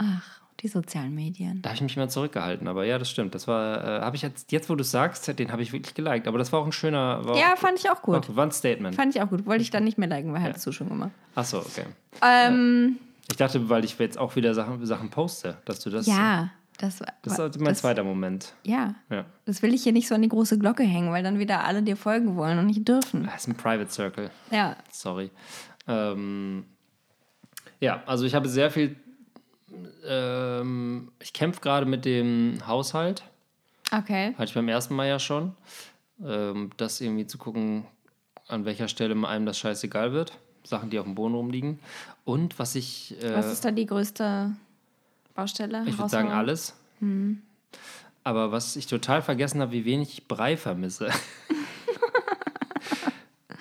[0.00, 0.04] Ja.
[0.20, 1.62] Ach, die sozialen Medien.
[1.62, 2.66] Da habe ich mich mal zurückgehalten.
[2.66, 3.34] Aber ja, das stimmt.
[3.34, 5.94] Das war, äh, habe ich jetzt, jetzt wo du es sagst, den habe ich wirklich
[5.94, 6.26] geliked.
[6.26, 7.22] Aber das war auch ein schöner.
[7.36, 8.34] Ja, auch, fand ich auch gut.
[8.34, 8.96] War ein Statement.
[8.96, 9.46] Fand ich auch gut.
[9.46, 11.12] Wollte ich dann nicht mehr liken, weil hattest du schon gemacht.
[11.36, 11.84] Ach so, okay.
[12.22, 12.98] Ähm,
[13.30, 16.06] Ich dachte, weil ich jetzt auch wieder Sachen, Sachen poste, dass du das.
[16.08, 17.08] ja, das war.
[17.22, 18.52] Das ist mein zweiter Moment.
[18.64, 19.26] Ja, Ja.
[19.44, 21.82] das will ich hier nicht so an die große Glocke hängen, weil dann wieder alle
[21.84, 23.24] dir folgen wollen und nicht dürfen.
[23.24, 24.30] Das ist ein Private Circle.
[24.50, 25.30] Ja, Sorry.
[25.86, 26.64] Ähm,
[27.80, 28.96] ja, also ich habe sehr viel.
[30.06, 33.22] Ähm, ich kämpfe gerade mit dem Haushalt.
[33.92, 34.34] okay.
[34.34, 35.54] Hatte ich beim ersten Mal ja schon.
[36.24, 37.84] Ähm, das irgendwie zu gucken,
[38.48, 40.36] an welcher Stelle einem das scheißegal wird.
[40.64, 41.78] Sachen, die auf dem Boden rumliegen.
[42.24, 43.22] Und was ich.
[43.22, 44.52] Äh, Was ist da die größte
[45.34, 45.84] Baustelle?
[45.86, 46.74] ich würde sagen alles.
[47.00, 47.42] Hm.
[48.24, 51.08] Aber was ich total vergessen habe, wie wenig ich Brei vermisse.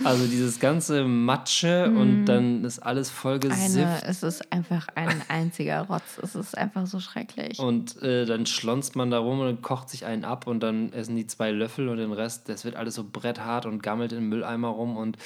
[0.08, 3.52] also dieses ganze Matsche und dann ist alles voll Hm.
[3.52, 6.18] Eine, es ist einfach ein einziger Rotz.
[6.22, 7.60] Es ist einfach so schrecklich.
[7.60, 11.16] Und äh, dann schlonzt man da rum und kocht sich einen ab und dann essen
[11.16, 14.70] die zwei Löffel und den Rest, das wird alles so bretthart und gammelt im Mülleimer
[14.70, 14.98] rum.
[14.98, 15.18] Und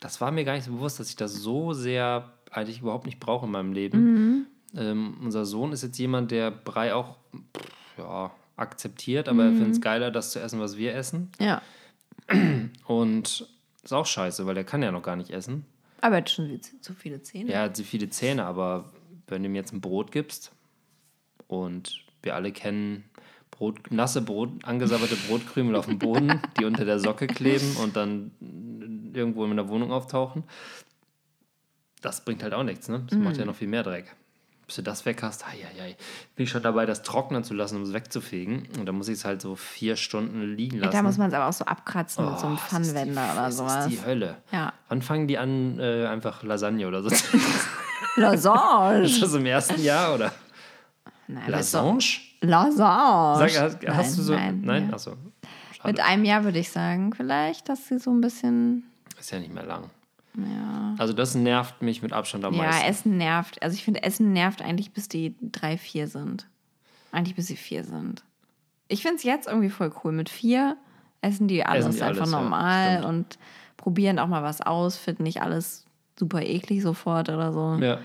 [0.00, 3.20] das war mir gar nicht so bewusst, dass ich das so sehr eigentlich überhaupt nicht
[3.20, 4.46] brauche in meinem Leben.
[4.76, 7.16] Ähm, unser Sohn ist jetzt jemand, der Brei auch
[7.56, 11.30] pff, ja, akzeptiert, aber er findet es geiler, das zu essen, was wir essen.
[11.38, 11.62] Ja.
[12.86, 13.46] Und
[13.82, 15.66] ist auch scheiße, weil der kann ja noch gar nicht essen.
[16.00, 17.52] Aber er hat schon zu viele Zähne.
[17.52, 18.92] Er hat so viele Zähne, aber
[19.28, 20.52] wenn du ihm jetzt ein Brot gibst
[21.46, 23.04] und wir alle kennen
[23.50, 28.32] Brot, nasse Brot, angesabberte Brotkrümel auf dem Boden, die unter der Socke kleben und dann
[29.14, 30.44] irgendwo in der Wohnung auftauchen,
[32.00, 33.04] das bringt halt auch nichts, ne?
[33.08, 34.16] Das macht ja noch viel mehr Dreck.
[34.66, 35.96] Bis du das weg hast, ai,
[36.36, 38.68] bin ich schon dabei, das trocknen zu lassen, um es wegzufegen.
[38.78, 40.96] Und dann muss ich es halt so vier Stunden liegen Ja, lassen.
[40.96, 43.42] da muss man es aber auch so abkratzen mit so einem Oh, das Pfannenwender oder
[43.46, 43.86] das sowas.
[43.86, 44.36] ist die Hölle.
[44.52, 44.72] Ja.
[44.88, 47.10] Wann fangen die an, äh, einfach Lasagne oder so?
[47.10, 47.36] zu
[48.16, 49.02] Lasange.
[49.04, 50.32] Ist das im ersten Jahr oder?
[51.26, 52.04] Nein, das Lasange?
[52.40, 53.38] Lasange.
[53.50, 54.34] Sag, hast, Nein, hast du so.
[54.34, 54.88] Nein, Nein?
[54.88, 54.94] ja.
[54.94, 55.16] Achso.
[55.84, 58.84] Mit einem Jahr würde ich sagen, vielleicht, dass sie so ein bisschen.
[59.18, 59.90] Ist ja nicht mehr lang.
[60.36, 60.94] Ja.
[60.98, 62.86] Also, das nervt mich mit Abstand am Ja, meisten.
[62.88, 63.62] Essen nervt.
[63.62, 66.48] Also ich finde, Essen nervt eigentlich, bis die drei, vier sind.
[67.10, 68.24] Eigentlich bis sie vier sind.
[68.88, 70.12] Ich finde es jetzt irgendwie voll cool.
[70.12, 70.76] Mit vier
[71.20, 73.08] essen die alles Essen die einfach alles, ja, normal stimmt.
[73.08, 73.38] und
[73.76, 75.84] probieren auch mal was aus, finden nicht alles
[76.18, 77.76] super eklig sofort oder so.
[77.80, 77.98] Ja.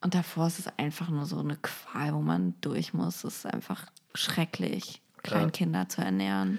[0.00, 3.24] Und davor ist es einfach nur so eine Qual, wo man durch muss.
[3.24, 6.58] Es ist einfach schrecklich, Kleinkinder zu ernähren.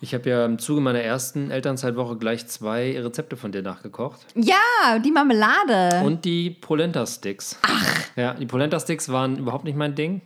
[0.00, 4.20] Ich habe ja im Zuge meiner ersten Elternzeitwoche gleich zwei Rezepte von dir nachgekocht.
[4.34, 6.02] Ja, die Marmelade.
[6.04, 7.58] Und die Polenta-Sticks.
[7.62, 7.86] Ach.
[8.14, 10.20] Ja, die Polenta-Sticks waren überhaupt nicht mein Ding.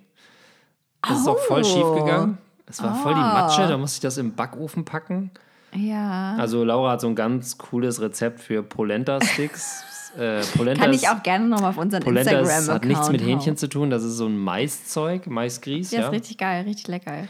[1.02, 1.64] Das ist auch voll Oh.
[1.64, 2.38] schief gegangen.
[2.66, 3.32] Es war voll die Ah.
[3.46, 5.30] Matsche, da musste ich das im Backofen packen.
[5.74, 6.34] ja.
[6.36, 10.12] Also Laura hat so ein ganz cooles Rezept für Polenta-Sticks.
[10.18, 13.52] äh, Polenta Kann ich auch gerne noch mal auf unseren Instagram-Account hat nichts mit Hähnchen
[13.52, 13.56] hauen.
[13.56, 15.92] zu tun, das ist so ein Maiszeug, Maisgrieß.
[15.92, 17.28] Ja, Ja, ist richtig geil, richtig lecker.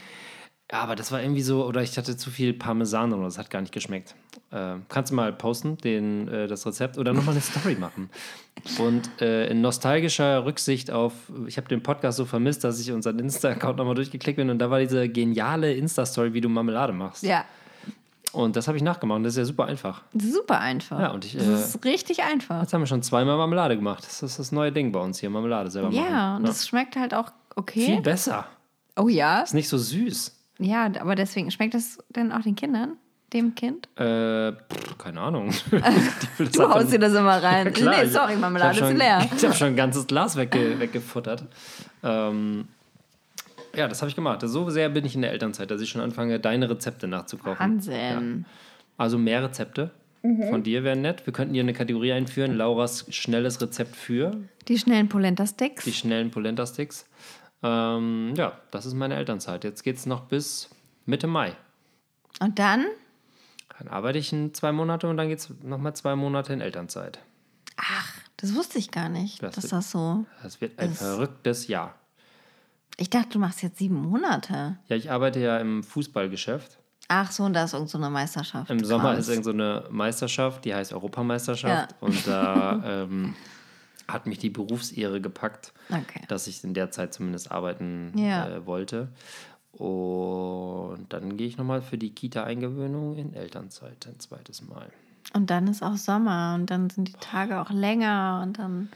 [0.73, 3.51] Ja, aber das war irgendwie so, oder ich hatte zu viel Parmesan drin, das hat
[3.51, 4.15] gar nicht geschmeckt.
[4.53, 8.09] Äh, kannst du mal posten, den, äh, das Rezept, oder nochmal eine Story machen.
[8.79, 11.13] Und äh, in nostalgischer Rücksicht auf,
[11.47, 14.71] ich habe den Podcast so vermisst, dass ich unseren Insta-Account nochmal durchgeklickt bin und da
[14.71, 17.25] war diese geniale Insta-Story, wie du Marmelade machst.
[17.25, 17.45] Ja,
[18.31, 20.03] Und das habe ich nachgemacht das ist ja super einfach.
[20.17, 21.01] super einfach.
[21.01, 22.61] Ja, und ich, das äh, ist richtig einfach.
[22.61, 24.05] Jetzt haben wir schon zweimal Marmelade gemacht.
[24.07, 26.05] Das ist das neue Ding bei uns hier, Marmelade selber machen.
[26.05, 27.87] Ja, und das schmeckt halt auch okay.
[27.87, 28.47] Viel besser.
[28.97, 29.41] Oh ja?
[29.41, 30.37] Ist nicht so süß.
[30.61, 32.97] Ja, aber deswegen schmeckt das denn auch den Kindern?
[33.33, 33.89] Dem Kind?
[33.97, 35.53] Äh, pff, keine Ahnung.
[36.53, 37.67] Du haust dir das immer rein.
[37.67, 38.03] Ja, klar.
[38.03, 39.25] nee, sorry, Marmelade ist schon, leer.
[39.37, 41.45] Ich habe schon ein ganzes Glas wegge weggefuttert.
[42.03, 42.67] Ähm,
[43.77, 44.41] ja, das habe ich gemacht.
[44.45, 47.59] So sehr bin ich in der Elternzeit, dass ich schon anfange, deine Rezepte nachzukochen.
[47.59, 48.47] Wahnsinn.
[48.97, 49.93] Also mehr Rezepte
[50.23, 51.25] von dir wären nett.
[51.25, 52.55] Wir könnten hier eine Kategorie einführen.
[52.55, 54.37] Lauras schnelles Rezept für
[54.69, 55.85] Die schnellen Polenta-Sticks.
[55.85, 57.07] die schnellen Polenta-Sticks.
[57.63, 59.65] Ähm, ja, das ist meine Elternzeit.
[59.65, 60.71] Jetzt geht es noch bis
[61.07, 61.57] Mitte Mai.
[62.41, 62.87] Und dann?
[63.79, 67.19] Dann arbeite ich in zwei Monate und dann geht es nochmal zwei Monate in Elternzeit.
[67.77, 70.25] Ach, das wusste ich gar nicht, Das dass wird- das so.
[70.43, 71.95] Das wird ein Das- verrücktes Jahr.
[72.97, 74.77] Ich dachte, du machst jetzt sieben Monate.
[74.89, 76.79] Ja, ich arbeite ja im Fußballgeschäft.
[77.09, 78.71] Ach so, und da ist irgend so eine Meisterschaft.
[78.71, 81.93] Im Sommer ist irgend so eine Meisterschaft, die heißt Europameisterschaft.
[81.93, 81.97] Ja.
[82.01, 83.35] Und da ähm,
[84.13, 86.23] hat mich die Berufsehre gepackt, Okay.
[86.29, 88.49] dass ich in der Zeit zumindest arbeiten Ja.
[88.49, 89.09] äh, wollte.
[89.73, 94.91] Und dann gehe ich nochmal für die Kita-Eingewöhnung in Elternzeit ein zweites Mal.
[95.33, 98.89] Und dann ist auch Sommer und dann sind die Tage auch länger und dann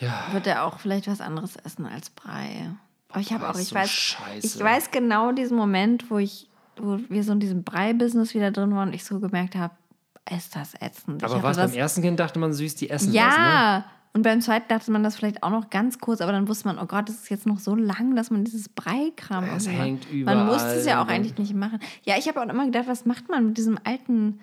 [0.00, 2.70] Ja, wird er auch vielleicht was anderes essen als Brei.
[3.10, 4.46] Aber ich habe auch, ich so weiß, scheiße.
[4.46, 8.74] ich weiß genau diesen Moment, wo ich, wo wir so in diesem Brei-Business wieder drin
[8.74, 9.74] waren und ich so gemerkt habe,
[10.34, 11.24] ist das ätzend.
[11.24, 13.84] Aber was beim ersten Kind dachte man süß, die essen das, ne?
[14.12, 16.78] Und beim zweiten dachte man das vielleicht auch noch ganz kurz, aber dann wusste man,
[16.78, 20.46] oh Gott, das ist jetzt noch so lang, dass man dieses Breikram Es hängt Man
[20.46, 21.78] musste es ja überall auch eigentlich nicht machen.
[22.02, 24.40] Ja, ich habe auch immer gedacht, was macht man mit diesem alten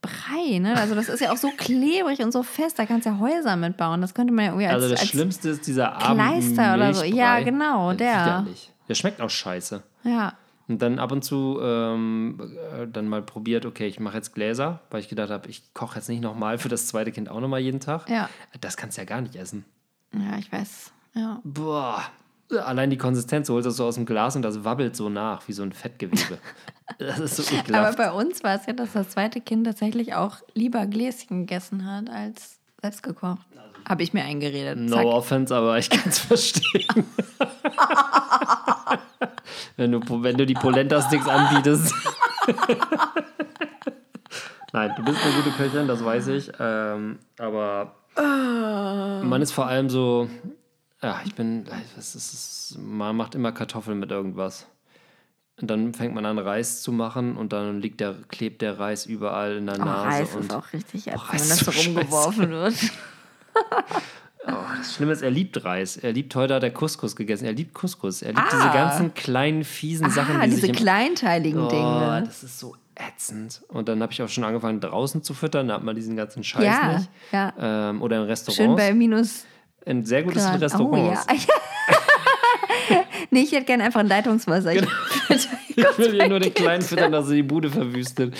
[0.00, 0.76] Brei, ne?
[0.76, 3.56] Also das ist ja auch so klebrig und so fest, da kannst du ja Häuser
[3.56, 4.00] mitbauen.
[4.00, 6.92] Das könnte man ja irgendwie als, Also das als Schlimmste ist dieser arme Kleister oder
[6.92, 7.04] so.
[7.04, 8.42] Ja, genau, der.
[8.42, 8.72] Widerlich.
[8.88, 9.82] Der schmeckt auch scheiße.
[10.02, 10.34] Ja.
[10.66, 12.40] Und dann ab und zu ähm,
[12.72, 15.96] äh, dann mal probiert, okay, ich mache jetzt Gläser, weil ich gedacht habe, ich koche
[15.96, 18.08] jetzt nicht nochmal für das zweite Kind auch nochmal jeden Tag.
[18.08, 18.30] Ja.
[18.60, 19.64] Das kannst du ja gar nicht essen.
[20.14, 20.92] Ja, ich weiß.
[21.14, 21.40] Ja.
[21.44, 22.02] Boah.
[22.64, 25.46] Allein die Konsistenz, du holst das so aus dem Glas und das wabbelt so nach,
[25.48, 26.38] wie so ein Fettgewebe.
[26.98, 27.98] das ist so Aber ekelhaft.
[27.98, 32.08] bei uns war es ja, dass das zweite Kind tatsächlich auch lieber Gläschen gegessen hat
[32.10, 33.46] als selbst gekocht.
[33.88, 34.78] Habe ich mir eingeredet.
[34.78, 35.04] No Zack.
[35.06, 37.04] offense, aber ich kann es verstehen.
[39.76, 41.94] wenn, du, wenn du die Polenta-Sticks anbietest.
[44.72, 46.50] Nein, du bist eine gute Köchin, das weiß ich.
[46.58, 50.28] Ähm, aber man ist vor allem so,
[51.02, 51.66] ja, ich bin,
[51.96, 54.66] es ist, man macht immer Kartoffeln mit irgendwas.
[55.60, 59.06] Und dann fängt man an, Reis zu machen und dann liegt der, klebt der Reis
[59.06, 60.06] überall in der Oh, Nase.
[60.08, 62.74] Reis und ist auch richtig ätzend, Reis wenn das so rumgeworfen wird.
[64.46, 65.96] Das Schlimme ist, er liebt Reis.
[65.96, 67.46] Er liebt, heute hat er Couscous gegessen.
[67.46, 68.20] Er liebt Couscous.
[68.22, 68.48] Er liebt Ah.
[68.52, 72.22] diese ganzen kleinen, fiesen Sachen, ah, die diese kleinteiligen Oh, Dinge.
[72.26, 73.62] das ist so ätzend.
[73.68, 75.68] Und dann habe ich auch schon angefangen, draußen zu füttern.
[75.68, 77.10] Da hat man diesen ganzen Scheiß Ja, nicht.
[77.32, 77.52] ja.
[77.58, 78.56] Ähm, oder in Restaurants.
[78.56, 79.44] Schön bei minus
[79.86, 80.60] in sehr gutes Grad.
[80.60, 80.92] Restaurant.
[80.92, 81.22] Oh, ja.
[83.34, 84.72] nee, ich hätte gerne einfach ein Leitungswasser.
[84.74, 84.82] Ich-
[85.76, 88.32] Ich will hier nur den Kleinen füttern, dass er die Bude verwüstet.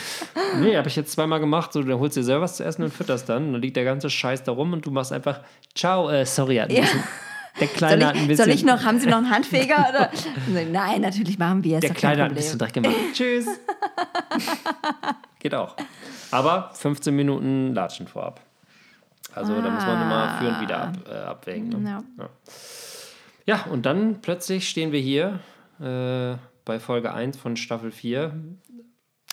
[0.61, 1.73] Nee, habe ich jetzt zweimal gemacht.
[1.73, 3.47] So, dann holst du dir selber was zu essen und fütterst dann.
[3.49, 5.41] Und dann liegt der ganze Scheiß da rum und du machst einfach,
[5.75, 6.83] ciao, äh, sorry, hat ein Ja.
[6.83, 7.03] bisschen,
[7.59, 9.87] der Soll Kleine hat ein ich, bisschen, soll ich noch, haben Sie noch einen Handfeger?
[9.91, 10.11] Oder?
[10.73, 11.81] Nein, natürlich machen wir es.
[11.81, 12.57] der Kleine hat ein bisschen.
[12.57, 12.95] Dreck gemacht.
[13.15, 13.47] Tschüss.
[15.41, 15.75] Geht auch.
[16.31, 18.41] Aber 15 Minuten Latschen vorab.
[19.35, 21.69] Also da muss man immer für und wieder ab, äh, abwägen.
[21.83, 21.91] Ne?
[21.91, 22.03] Ja.
[22.25, 22.29] Ja.
[23.47, 25.41] Ja, und dann plötzlich stehen wir hier
[25.81, 28.33] äh, bei Folge 1 von Staffel 4.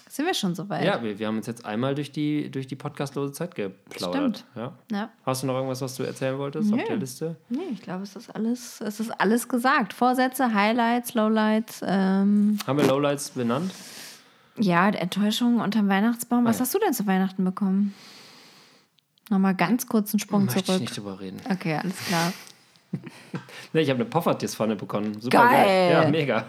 [0.10, 0.84] Sind wir schon soweit?
[0.84, 4.40] Ja, wir, wir haben uns jetzt einmal durch die, durch die podcastlose Zeit geplaudert.
[4.40, 4.46] Stimmt.
[4.56, 4.78] Ja.
[4.92, 5.10] ja.
[5.26, 6.84] Hast du noch irgendwas, was du erzählen wolltest auf Nö.
[6.86, 7.38] der Liste?
[7.48, 9.94] Nee, ich glaube, es ist alles, es ist alles gesagt.
[9.94, 13.72] Vorsätze, Highlights, Lowlights, ähm, Haben wir Lowlights benannt?
[14.58, 16.44] ja, Enttäuschungen unterm Weihnachtsbaum.
[16.44, 16.62] Was Ah, ja.
[16.66, 17.94] hast du denn zu Weihnachten bekommen?
[19.30, 20.82] Nochmal ganz kurz einen Sprung Möchte ich zurück.
[20.82, 21.38] nicht drüber reden.
[21.50, 22.34] Okay, alles klar.
[23.74, 25.20] Nee, ich habe eine Poffertjes-Pfanne bekommen.
[25.22, 25.66] Super geil.
[25.66, 25.92] Geil.
[25.92, 26.46] Ja, mega.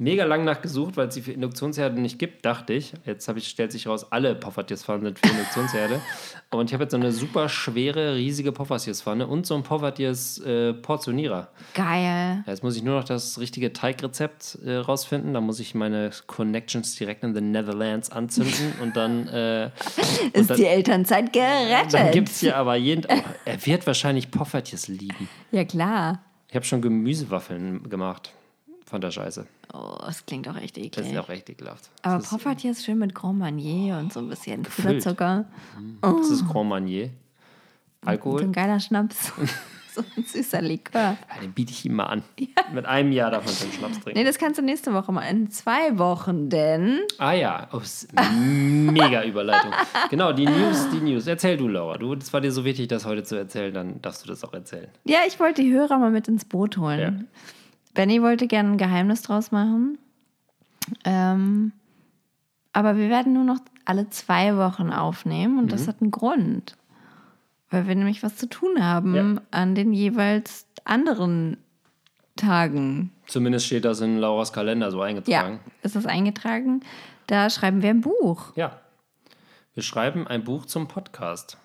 [0.00, 2.92] Mega lang nachgesucht, weil es sie für Induktionsherde nicht gibt, dachte ich.
[3.04, 6.00] Jetzt habe ich, stellt sich raus, alle Poffertjes-Pfannen sind für Induktionsherde.
[6.50, 11.48] Und ich habe jetzt so eine super schwere, riesige Poffertjes-Pfanne und so einen Poffertjes-Portionierer.
[11.74, 12.42] Geil.
[12.46, 15.34] Ja, jetzt muss ich nur noch das richtige Teigrezept äh, rausfinden.
[15.34, 19.66] Da muss ich meine Connections direkt in the Netherlands anzünden und dann, äh,
[20.32, 22.12] Ist dann- die Elternzeit dann gerettet?
[22.12, 23.04] gibt es hier aber jeden.
[23.10, 25.28] Oh, er wird wahrscheinlich Poffertjes lieben.
[25.50, 26.22] ja, klar.
[26.48, 28.32] Ich habe schon Gemüsewaffeln gemacht.
[28.86, 29.46] Von der Scheiße.
[29.72, 31.12] Oh, das klingt auch echt Das eklig.
[31.12, 31.90] ist auch echt ekelhaft.
[32.02, 34.62] Aber das ist, schön mit Grand Marnier und so ein bisschen.
[34.62, 35.44] Puderzucker.
[36.00, 37.10] das ist Grand Marnier.
[38.02, 38.42] So Alkohol.
[38.42, 39.32] ein geiler Schnaps.
[39.94, 41.00] so ein süßer Likör.
[41.28, 42.22] Ja, den biete ich ihm mal an.
[42.72, 44.18] Mit einem Jahr man schon Schnaps trinken.
[44.18, 45.22] Nee, das kannst du nächste Woche mal.
[45.22, 47.00] In zwei Wochen, denn.
[47.18, 47.80] Ah ja, oh,
[48.32, 49.72] mega Überleitung.
[50.10, 51.26] Genau, die News, die News.
[51.26, 51.98] Erzähl du, Laura.
[51.98, 54.54] Du, das war dir so wichtig, das heute zu erzählen, dann darfst du das auch
[54.54, 54.88] erzählen.
[55.04, 57.00] Ja, ich wollte die Hörer mal mit ins Boot holen.
[57.00, 57.12] Ja.
[57.98, 59.98] Benny wollte gerne ein Geheimnis draus machen.
[61.04, 61.72] Ähm,
[62.72, 65.68] aber wir werden nur noch alle zwei Wochen aufnehmen und Mhm.
[65.70, 66.76] das hat einen Grund.
[67.70, 69.42] Weil wir nämlich was zu tun haben Ja.
[69.50, 71.56] an den jeweils anderen
[72.36, 73.10] Tagen.
[73.26, 75.58] Zumindest steht das in Lauras Kalender so Ja, eingetragen.
[75.82, 76.82] ist das eingetragen?
[77.26, 78.52] Da schreiben wir ein Buch.
[78.54, 78.78] Ja.
[79.74, 81.58] Wir schreiben ein Buch zum Podcast.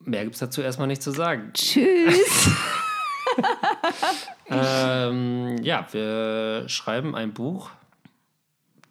[0.00, 1.52] Mehr gibt es dazu erstmal nicht zu sagen.
[1.54, 2.50] Tschüss.
[4.50, 7.70] Ähm, ja, wir schreiben ein Buch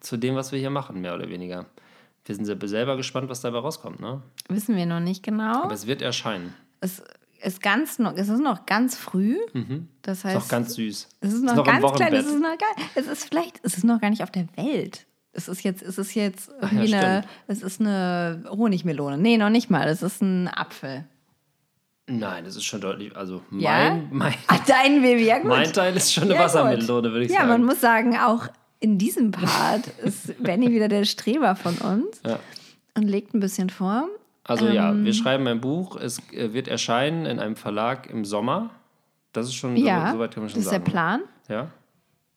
[0.00, 1.66] zu dem, was wir hier machen, mehr oder weniger.
[2.24, 4.22] Wir sind se- selber gespannt, was dabei rauskommt, ne?
[4.48, 5.62] Wissen wir noch nicht genau.
[5.64, 6.54] Aber es wird erscheinen.
[6.80, 7.02] Es
[7.40, 9.38] ist ganz noch, es ist noch ganz früh.
[10.02, 11.08] Das Ist heißt, auch ganz süß.
[11.20, 12.14] es ist noch, noch im ganz klein.
[12.14, 12.84] Es ist noch geil.
[12.94, 15.06] Es ist vielleicht, es ist noch gar nicht auf der Welt.
[15.32, 19.18] Es ist jetzt, es ist jetzt ja, eine, es ist eine Honigmelone.
[19.18, 19.86] Nee, noch nicht mal.
[19.88, 21.04] Es ist ein Apfel.
[22.06, 23.16] Nein, das ist schon deutlich.
[23.16, 23.70] Also Ja?
[23.90, 25.48] mein, mein, Ach, dein Baby, ja gut.
[25.48, 27.48] mein Teil ist schon eine Ja, Wassermelone, würde ich ja, sagen.
[27.48, 28.46] man muss sagen, auch
[28.80, 32.38] in diesem Part ist Benny wieder der Streber von uns Ja.
[32.94, 34.08] und legt ein bisschen vor.
[34.46, 35.06] Also ja, Ähm.
[35.06, 35.96] wir schreiben ein Buch.
[35.96, 38.68] Es äh, wird erscheinen in einem Verlag im Sommer.
[39.32, 40.84] Das ist schon Ja, so, soweit kann man das schon ist der sagen.
[40.90, 41.20] Plan.
[41.48, 41.70] Ja.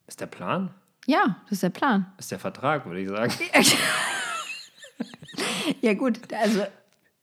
[0.08, 0.70] Ist der Plan?
[1.06, 2.06] Ja, das ist der Plan.
[2.18, 3.34] Ist der Vertrag, würde ich sagen.
[5.82, 6.62] Ja gut, also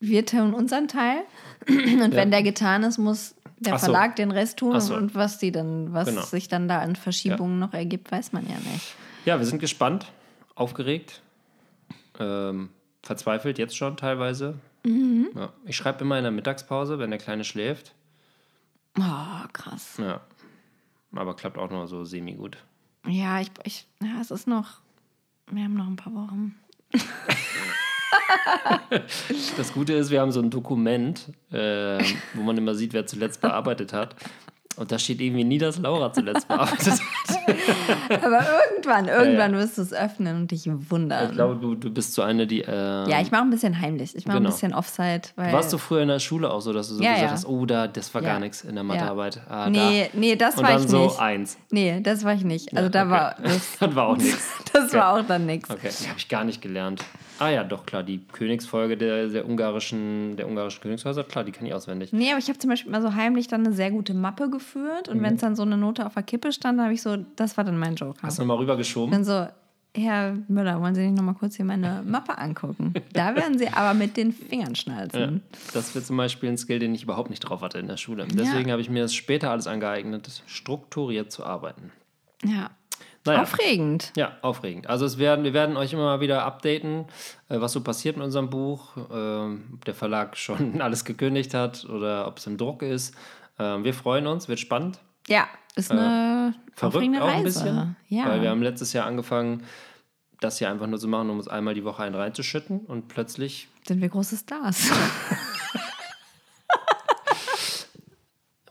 [0.08, 1.22] wir tun unseren Teil
[1.68, 3.86] und wenn der getan ist, muss der so.
[3.86, 4.94] Verlag den Rest tun so.
[4.94, 6.22] und was die dann, was Genau.
[6.22, 8.94] sich dann da an Verschiebungen noch ergibt, weiß man ja nicht.
[9.24, 10.12] Ja, wir sind gespannt,
[10.54, 11.22] aufgeregt,
[12.18, 12.68] ähm,
[13.02, 14.58] verzweifelt jetzt schon teilweise.
[14.84, 15.28] Mhm.
[15.34, 15.52] Ja.
[15.64, 17.94] Ich schreibe immer in der Mittagspause, wenn der Kleine schläft.
[18.98, 19.96] Oh, krass.
[19.98, 20.20] Ja.
[21.14, 22.58] Aber klappt auch nur so semi-gut.
[23.06, 24.80] Ja, ich, ich, ja, es ist noch,
[25.50, 26.54] wir haben noch ein paar Wochen.
[29.56, 31.98] Das Gute ist, wir haben so ein Dokument, äh,
[32.34, 34.14] wo man immer sieht, wer zuletzt bearbeitet hat.
[34.76, 38.24] Und da steht irgendwie nie, dass Laura zuletzt bearbeitet hat.
[38.24, 41.28] Aber irgendwann, irgendwann wirst du es öffnen und dich wundern.
[41.28, 42.62] Ich glaube, du, du bist so eine, die.
[42.62, 44.16] Äh, ja, ich mache ein bisschen heimlich.
[44.16, 44.48] Ich mache Genau.
[44.48, 45.52] ein bisschen Offside, weil.
[45.52, 47.32] Warst du früher in der Schule auch so, dass du so Ja, gesagt ja.
[47.34, 48.40] hast, oh, da, das war gar Ja.
[48.40, 49.40] nichts in der Mathearbeit.
[49.48, 50.60] Ah, nee, nee, das da.
[50.62, 51.20] Und war dann ich so nicht.
[51.20, 51.56] eins.
[51.70, 52.76] Nee, das war ich nicht.
[52.76, 53.10] Also da okay.
[53.12, 54.48] war das, Das war auch nichts.
[54.72, 54.96] das Okay.
[54.96, 55.70] war auch dann nichts.
[55.70, 57.00] Okay, habe ich gar nicht gelernt.
[57.38, 61.66] Ah ja, doch, klar, die Königsfolge der, der, ungarischen, der ungarischen Königshäuser, klar, die kann
[61.66, 62.12] ich auswendig.
[62.12, 65.08] Nee, aber ich habe zum Beispiel mal so heimlich dann eine sehr gute Mappe geführt
[65.08, 67.56] und wenn es dann so eine Note auf der Kippe stand, habe ich so, das
[67.56, 68.22] war dann mein Joker.
[68.22, 69.10] Hast du nochmal rübergeschoben?
[69.10, 69.46] Dann so,
[69.96, 72.94] Herr Müller, wollen Sie nicht nochmal kurz hier meine Mappe angucken?
[73.12, 75.42] Da werden Sie aber mit den Fingern Ja, schnalzen.
[75.72, 78.26] das wird zum Beispiel ein Skill, den ich überhaupt nicht drauf hatte in der Schule.
[78.28, 81.92] Deswegen habe ich mir das später alles angeeignet, strukturiert zu arbeiten.
[82.44, 82.70] Ja.
[83.26, 83.42] Naja.
[83.42, 84.12] Aufregend.
[84.16, 84.86] Ja, aufregend.
[84.88, 87.06] Also es werden, wir werden euch immer mal wieder updaten,
[87.48, 91.84] äh, was so passiert mit unserem Buch, ähm, ob der Verlag schon alles gekündigt hat
[91.86, 93.14] oder ob es im Druck ist.
[93.58, 94.98] Ähm, wir freuen uns, wird spannend.
[95.26, 97.36] Ja, ist eine Äh, Verrückt auch Reise.
[97.36, 98.28] ein bisschen, Ja.
[98.28, 99.62] weil wir haben letztes Jahr angefangen,
[100.40, 103.68] das hier einfach nur zu machen, um uns einmal die Woche einen reinzuschütten und plötzlich,
[103.86, 104.90] Sind wir große Stars.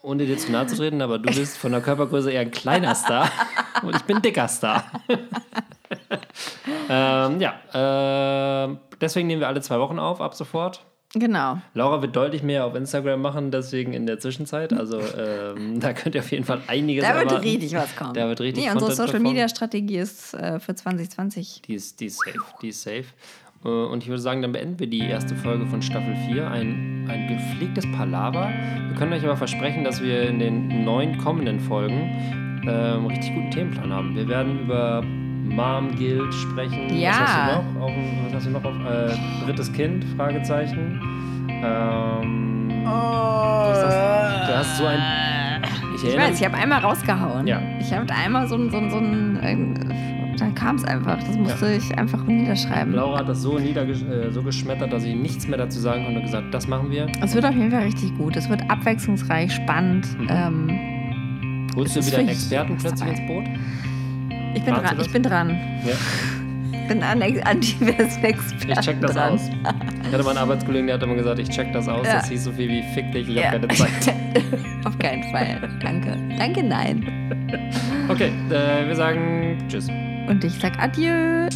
[0.04, 2.93] ohne dir zu nahe zu treten, aber du bist von der Körpergröße eher ein kleiner
[2.93, 3.32] Star
[3.82, 4.84] und ich bin ein dicker Star.
[6.89, 10.86] ähm, ja, ähm, deswegen nehmen wir alle zwei Wochen auf, ab sofort.
[11.14, 11.60] genau.
[11.74, 14.74] Laura wird deutlich mehr auf Instagram machen, deswegen in der Zwischenzeit.
[14.74, 17.47] Also ähm, da könnt ihr auf jeden Fall einiges Da wird erwarten.
[17.47, 18.14] richtig was kommen.
[18.14, 19.22] Da wird richtig nee, unsere Content Social.
[19.22, 21.62] Media Strategie ist äh, für 2020.
[21.62, 23.06] Die ist, die ist safe, die ist safe.
[23.66, 26.49] Äh, Und ich würde sagen, dann beenden wir die erste Folge von Staffel 4.
[26.49, 28.49] Ein, ein gepflegtes Palaver.
[28.89, 33.51] Wir können euch aber versprechen, dass wir in den neun kommenden Folgen ähm, richtig guten
[33.51, 34.16] Themenplan haben.
[34.16, 36.95] Wir werden über Mom Guild sprechen.
[36.97, 37.11] Ja.
[37.11, 37.91] Was hast du noch auf,
[38.26, 40.05] was hast du noch auf äh, drittes Kind?
[40.16, 41.01] Fragezeichen.
[41.49, 44.47] Ähm, ist das?
[44.47, 44.99] Du hast so ein.
[45.95, 47.47] Ich Ich erinnere weiß, ich habe einmal rausgehauen.
[47.47, 47.61] Ja.
[47.80, 51.18] Ich habe einmal so ein, so ein, so ein äh, da kam es einfach.
[51.24, 52.94] Das musste ich einfach niederschreiben.
[52.94, 56.20] Laura hat das so, niedergesch äh, so geschmettert, dass ich nichts mehr dazu sagen konnte
[56.20, 57.08] und gesagt, das machen wir.
[57.22, 58.36] Es wird auf jeden Fall richtig gut.
[58.36, 60.08] Es wird abwechslungsreich, spannend.
[60.20, 60.28] Mhm.
[60.30, 63.44] Ähm, Holst du wieder einen ich Experten plötzlich ins Boot?
[64.56, 64.98] ich bin dran.
[65.00, 65.50] Ich bin dran.
[65.86, 65.94] Ja.
[66.72, 69.34] Ich bin an, an diversen Experten Ich check das dran.
[69.34, 69.50] aus.
[70.06, 72.06] Ich hatte mal einen Arbeitskollegen, der hat immer gesagt, ich check das aus.
[72.06, 72.16] Ja.
[72.16, 73.52] Das hieß so viel wie fick dich, ich Ja.
[73.54, 74.14] hab keine Zeit.
[74.86, 75.70] auf keinen Fall.
[75.82, 76.18] Danke.
[76.38, 77.06] Danke, nein.
[78.10, 79.88] Okay, äh, wir sagen Tschüss.
[80.28, 81.49] Und ich sag Adieu.